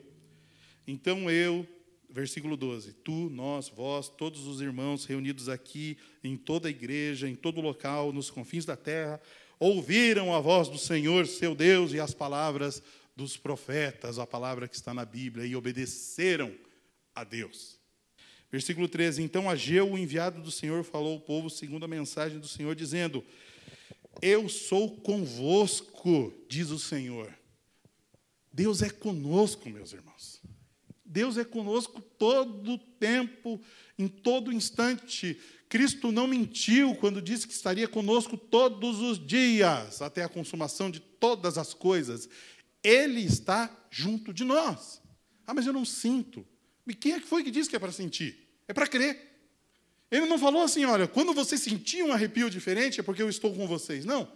[0.86, 1.66] Então eu,
[2.10, 7.36] versículo 12: Tu, nós, vós, todos os irmãos reunidos aqui, em toda a igreja, em
[7.36, 9.22] todo local, nos confins da terra,
[9.60, 12.82] ouviram a voz do Senhor, seu Deus, e as palavras
[13.16, 16.54] dos profetas, a palavra que está na Bíblia, e obedeceram
[17.16, 17.80] a Deus.
[18.52, 22.48] Versículo 13: Então Ageu, o enviado do Senhor, falou ao povo segundo a mensagem do
[22.48, 23.24] Senhor, dizendo:
[24.22, 27.34] Eu sou convosco, diz o Senhor.
[28.52, 30.40] Deus é conosco, meus irmãos.
[31.14, 33.62] Deus é conosco todo o tempo,
[34.00, 35.40] em todo instante.
[35.70, 41.00] Cristo não mentiu quando disse que estaria conosco todos os dias, até a consumação de
[41.00, 42.28] todas as coisas.
[42.84, 45.00] Ele está junto de nós.
[45.46, 46.44] Ah, mas eu não sinto.
[46.88, 48.50] E quem é que foi que disse que é para sentir?
[48.68, 49.34] É para crer.
[50.10, 53.54] Ele não falou assim, olha, quando você sentir um arrepio diferente é porque eu estou
[53.54, 54.04] com vocês.
[54.04, 54.28] Não.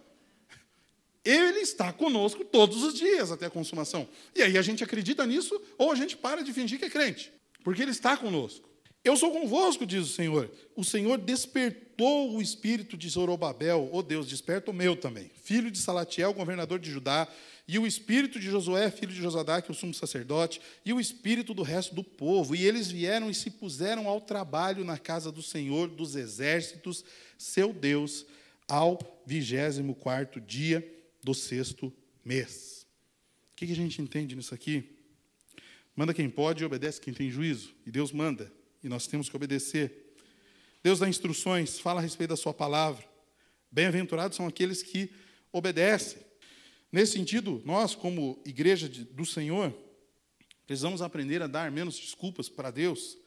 [1.28, 4.08] Ele está conosco todos os dias até a consumação.
[4.34, 7.30] E aí a gente acredita nisso ou a gente para de fingir que é crente,
[7.62, 8.66] porque ele está conosco.
[9.04, 10.50] Eu sou convosco, diz o Senhor.
[10.74, 15.76] O Senhor despertou o espírito de Zorobabel, oh Deus, desperta o meu também, filho de
[15.76, 17.28] Salatiel, governador de Judá,
[17.66, 21.62] e o espírito de Josué, filho de Josadaque, o sumo sacerdote, e o espírito do
[21.62, 22.56] resto do povo.
[22.56, 27.04] E eles vieram e se puseram ao trabalho na casa do Senhor dos exércitos,
[27.36, 28.24] seu Deus,
[28.66, 31.92] ao vigésimo quarto dia do sexto
[32.24, 32.86] mês.
[33.52, 34.96] O que a gente entende nisso aqui?
[35.94, 37.74] Manda quem pode e obedece quem tem juízo.
[37.84, 38.52] E Deus manda,
[38.82, 40.14] e nós temos que obedecer.
[40.82, 43.04] Deus dá instruções, fala a respeito da sua palavra.
[43.70, 45.10] Bem-aventurados são aqueles que
[45.52, 46.22] obedecem.
[46.90, 49.76] Nesse sentido, nós, como igreja de, do Senhor,
[50.66, 53.18] precisamos aprender a dar menos desculpas para Deus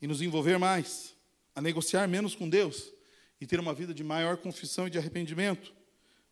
[0.00, 1.14] e nos envolver mais,
[1.54, 2.92] a negociar menos com Deus
[3.40, 5.74] e ter uma vida de maior confissão e de arrependimento.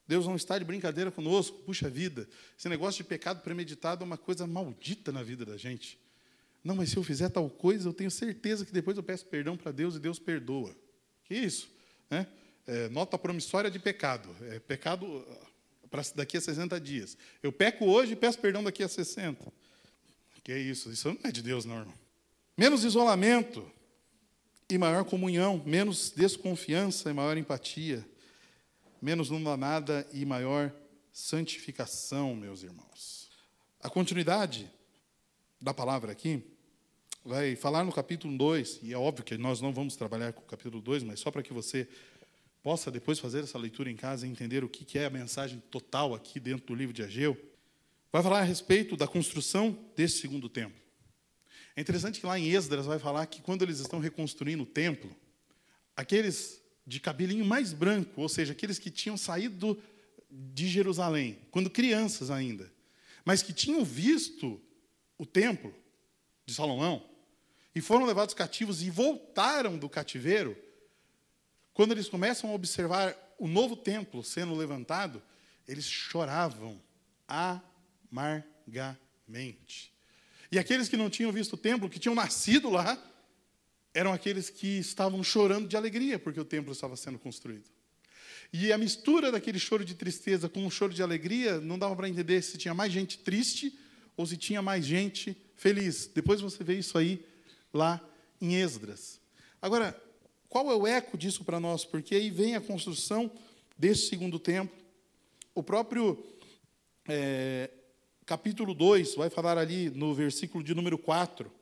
[0.08, 2.26] Deus não está de brincadeira conosco, puxa vida.
[2.58, 5.98] Esse negócio de pecado premeditado é uma coisa maldita na vida da gente.
[6.64, 9.56] Não, mas se eu fizer tal coisa, eu tenho certeza que depois eu peço perdão
[9.56, 10.74] para Deus e Deus perdoa.
[11.24, 11.70] Que isso?
[12.10, 12.26] Né?
[12.66, 14.34] É, nota promissória de pecado.
[14.42, 15.26] É, pecado
[15.90, 17.16] para daqui a 60 dias.
[17.42, 19.52] Eu peco hoje e peço perdão daqui a 60.
[20.42, 20.90] Que é isso?
[20.90, 21.94] Isso não é de Deus, não, irmão.
[22.56, 23.70] Menos isolamento
[24.70, 28.06] e maior comunhão, menos desconfiança e maior empatia,
[29.00, 30.72] menos não dá nada e maior
[31.12, 33.30] santificação, meus irmãos.
[33.80, 34.70] A continuidade
[35.60, 36.42] da palavra aqui
[37.24, 40.46] vai falar no capítulo 2, e é óbvio que nós não vamos trabalhar com o
[40.46, 41.88] capítulo 2, mas só para que você
[42.62, 46.14] possa depois fazer essa leitura em casa e entender o que é a mensagem total
[46.14, 47.36] aqui dentro do livro de Ageu,
[48.12, 50.80] vai falar a respeito da construção desse segundo templo.
[51.76, 55.14] É interessante que lá em Esdras vai falar que quando eles estão reconstruindo o templo,
[55.94, 59.78] aqueles de cabelinho mais branco, ou seja, aqueles que tinham saído
[60.30, 62.72] de Jerusalém, quando crianças ainda,
[63.26, 64.58] mas que tinham visto
[65.18, 65.74] o templo
[66.46, 67.06] de Salomão
[67.74, 70.56] e foram levados cativos e voltaram do cativeiro,
[71.74, 75.22] quando eles começam a observar o novo templo sendo levantado,
[75.66, 76.80] eles choravam
[78.10, 79.92] amargamente.
[80.50, 82.96] E aqueles que não tinham visto o templo, que tinham nascido lá,
[83.98, 87.64] eram aqueles que estavam chorando de alegria porque o templo estava sendo construído.
[88.52, 92.08] E a mistura daquele choro de tristeza com um choro de alegria, não dava para
[92.08, 93.76] entender se tinha mais gente triste
[94.16, 96.08] ou se tinha mais gente feliz.
[96.14, 97.26] Depois você vê isso aí
[97.74, 98.00] lá
[98.40, 99.20] em Esdras.
[99.60, 100.00] Agora,
[100.48, 101.84] qual é o eco disso para nós?
[101.84, 103.28] Porque aí vem a construção
[103.76, 104.78] desse segundo templo.
[105.56, 106.24] o próprio
[107.08, 107.68] é,
[108.24, 111.57] capítulo 2 vai falar ali no versículo de número 4.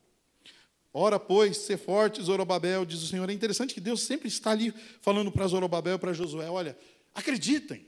[0.99, 3.29] Ora, pois, ser forte, Zorobabel, diz o Senhor.
[3.29, 4.73] É interessante que Deus sempre está ali
[5.03, 6.75] falando para Zorobabel, para Josué: olha,
[7.15, 7.85] acreditem.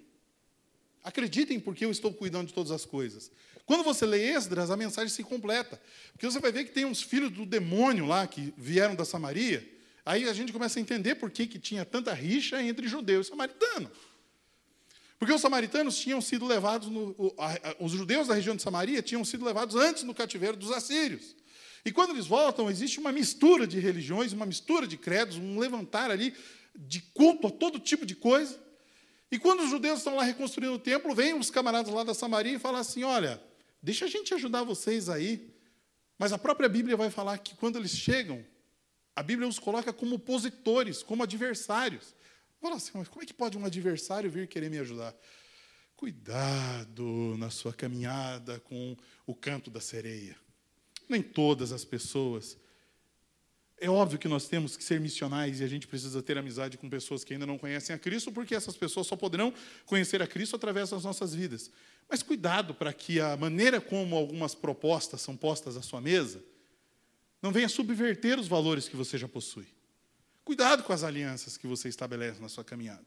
[1.03, 3.31] Acreditem, porque eu estou cuidando de todas as coisas.
[3.65, 5.81] Quando você lê Esdras, a mensagem se completa.
[6.13, 9.67] Porque você vai ver que tem uns filhos do demônio lá que vieram da Samaria.
[10.05, 13.31] Aí a gente começa a entender por que, que tinha tanta rixa entre judeus e
[13.31, 13.89] samaritanos.
[15.19, 17.17] Porque os samaritanos tinham sido levados, no,
[17.81, 21.35] os judeus da região de Samaria tinham sido levados antes no cativeiro dos assírios.
[21.89, 26.11] E quando eles voltam, existe uma mistura de religiões, uma mistura de credos, um levantar
[26.11, 26.35] ali
[26.77, 28.61] de culto a todo tipo de coisa.
[29.31, 32.53] E quando os judeus estão lá reconstruindo o templo, vêm os camaradas lá da Samaria
[32.53, 33.43] e falam assim: olha,
[33.83, 35.51] deixa a gente ajudar vocês aí.
[36.19, 38.45] Mas a própria Bíblia vai falar que quando eles chegam,
[39.17, 42.15] a Bíblia os coloca como opositores, como adversários.
[42.61, 45.17] Fala assim, mas como é que pode um adversário vir querer me ajudar?
[45.97, 48.95] Cuidado na sua caminhada com
[49.27, 50.37] o canto da sereia.
[51.09, 52.57] Nem todas as pessoas.
[53.81, 56.91] É óbvio que nós temos que ser missionais e a gente precisa ter amizade com
[56.91, 59.55] pessoas que ainda não conhecem a Cristo, porque essas pessoas só poderão
[59.87, 61.71] conhecer a Cristo através das nossas vidas.
[62.09, 66.43] Mas cuidado para que a maneira como algumas propostas são postas à sua mesa
[67.41, 69.67] não venha subverter os valores que você já possui.
[70.45, 73.07] Cuidado com as alianças que você estabelece na sua caminhada.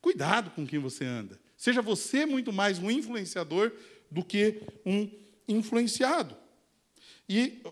[0.00, 1.38] Cuidado com quem você anda.
[1.56, 3.72] Seja você muito mais um influenciador
[4.10, 5.10] do que um
[5.46, 6.36] influenciado.
[7.28, 7.62] E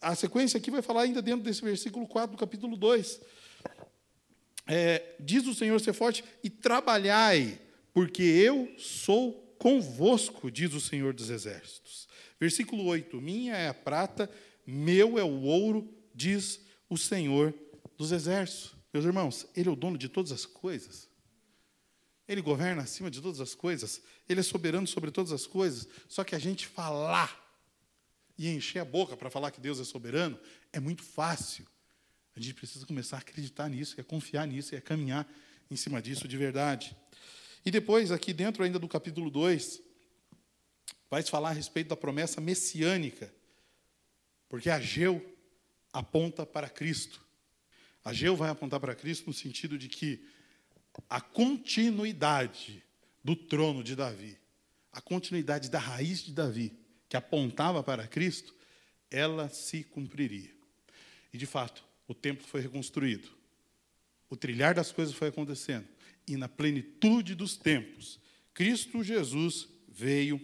[0.00, 3.20] a sequência aqui vai falar ainda dentro desse versículo 4 do capítulo 2.
[4.66, 7.60] É, diz o Senhor ser forte e trabalhai,
[7.94, 12.08] porque eu sou convosco, diz o Senhor dos Exércitos.
[12.38, 14.30] Versículo 8: Minha é a prata,
[14.66, 17.54] meu é o ouro, diz o Senhor
[17.96, 18.74] dos exércitos.
[18.92, 21.08] Meus irmãos, Ele é o dono de todas as coisas.
[22.28, 24.02] Ele governa acima de todas as coisas.
[24.28, 25.86] Ele é soberano sobre todas as coisas.
[26.08, 27.45] Só que a gente falar
[28.38, 30.38] e encher a boca para falar que Deus é soberano
[30.72, 31.66] é muito fácil.
[32.34, 35.26] A gente precisa começar a acreditar nisso, é confiar nisso, é caminhar
[35.70, 36.94] em cima disso de verdade.
[37.64, 39.80] E depois, aqui dentro ainda do capítulo 2,
[41.10, 43.32] vai falar a respeito da promessa messiânica.
[44.48, 45.24] Porque Ageu
[45.92, 47.24] aponta para Cristo.
[48.04, 50.24] Ageu vai apontar para Cristo no sentido de que
[51.08, 52.84] a continuidade
[53.24, 54.38] do trono de Davi,
[54.92, 56.78] a continuidade da raiz de Davi,
[57.16, 58.54] que apontava para Cristo,
[59.10, 60.50] ela se cumpriria.
[61.32, 63.28] E de fato, o templo foi reconstruído.
[64.28, 65.88] O trilhar das coisas foi acontecendo.
[66.28, 68.20] E na plenitude dos tempos,
[68.52, 70.38] Cristo Jesus veio,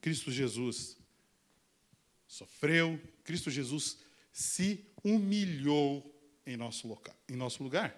[0.00, 0.96] Cristo Jesus
[2.26, 3.98] sofreu, Cristo Jesus
[4.32, 6.08] se humilhou
[6.44, 7.96] em nosso, local, em nosso lugar.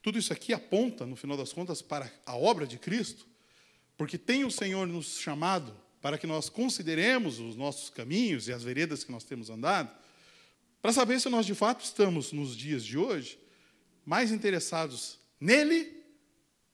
[0.00, 3.26] Tudo isso aqui aponta, no final das contas, para a obra de Cristo,
[3.98, 8.62] porque tem o Senhor nos chamado para que nós consideremos os nossos caminhos e as
[8.62, 9.90] veredas que nós temos andado,
[10.80, 13.36] para saber se nós de fato estamos, nos dias de hoje,
[14.04, 16.00] mais interessados nele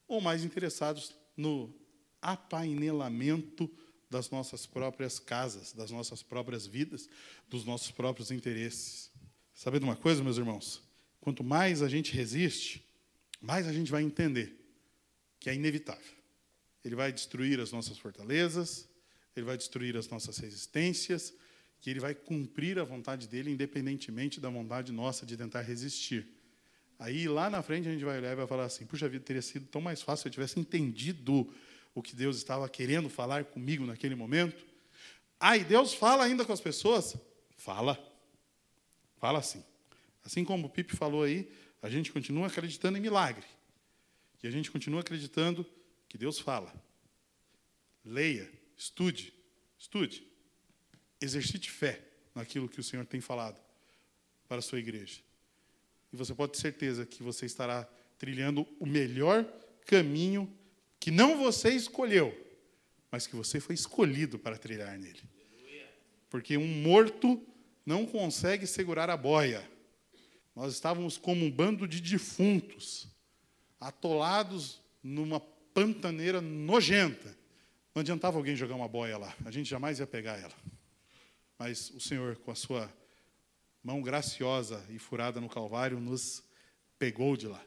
[0.06, 1.74] ou mais interessados no
[2.20, 3.70] apainelamento
[4.10, 7.08] das nossas próprias casas, das nossas próprias vidas,
[7.48, 9.10] dos nossos próprios interesses.
[9.54, 10.82] Sabe de uma coisa, meus irmãos?
[11.22, 12.86] Quanto mais a gente resiste,
[13.40, 14.54] mais a gente vai entender
[15.40, 16.16] que é inevitável.
[16.84, 18.91] Ele vai destruir as nossas fortalezas,
[19.34, 21.34] ele vai destruir as nossas resistências,
[21.80, 26.26] que ele vai cumprir a vontade dele, independentemente da vontade nossa de tentar resistir.
[26.98, 29.42] Aí, lá na frente, a gente vai olhar e vai falar assim: puxa vida, teria
[29.42, 31.52] sido tão mais fácil se eu tivesse entendido
[31.94, 34.64] o que Deus estava querendo falar comigo naquele momento.
[35.40, 37.16] Ah, e Deus fala ainda com as pessoas?
[37.56, 37.98] Fala.
[39.16, 39.64] Fala assim.
[40.24, 41.50] Assim como o Pipe falou aí,
[41.82, 43.44] a gente continua acreditando em milagre.
[44.40, 45.66] E a gente continua acreditando
[46.08, 46.72] que Deus fala.
[48.04, 48.48] Leia,
[48.82, 49.32] estude,
[49.78, 50.26] estude.
[51.20, 52.02] Exercite fé
[52.34, 53.60] naquilo que o Senhor tem falado
[54.48, 55.20] para a sua igreja.
[56.12, 57.84] E você pode ter certeza que você estará
[58.18, 59.44] trilhando o melhor
[59.86, 60.52] caminho
[60.98, 62.36] que não você escolheu,
[63.10, 65.22] mas que você foi escolhido para trilhar nele.
[66.28, 67.40] Porque um morto
[67.84, 69.68] não consegue segurar a boia.
[70.54, 73.08] Nós estávamos como um bando de defuntos,
[73.80, 77.41] atolados numa pantaneira nojenta.
[77.94, 80.54] Não adiantava alguém jogar uma boia lá, a gente jamais ia pegar ela.
[81.58, 82.92] Mas o Senhor, com a sua
[83.82, 86.42] mão graciosa e furada no Calvário, nos
[86.98, 87.62] pegou de lá,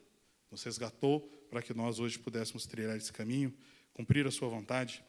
[0.50, 3.54] nos resgatou para que nós hoje pudéssemos trilhar esse caminho,
[3.94, 5.04] cumprir a Sua vontade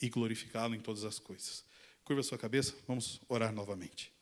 [0.00, 1.64] e glorificá-lo em todas as coisas.
[2.04, 4.12] Curva a sua cabeça, vamos orar novamente.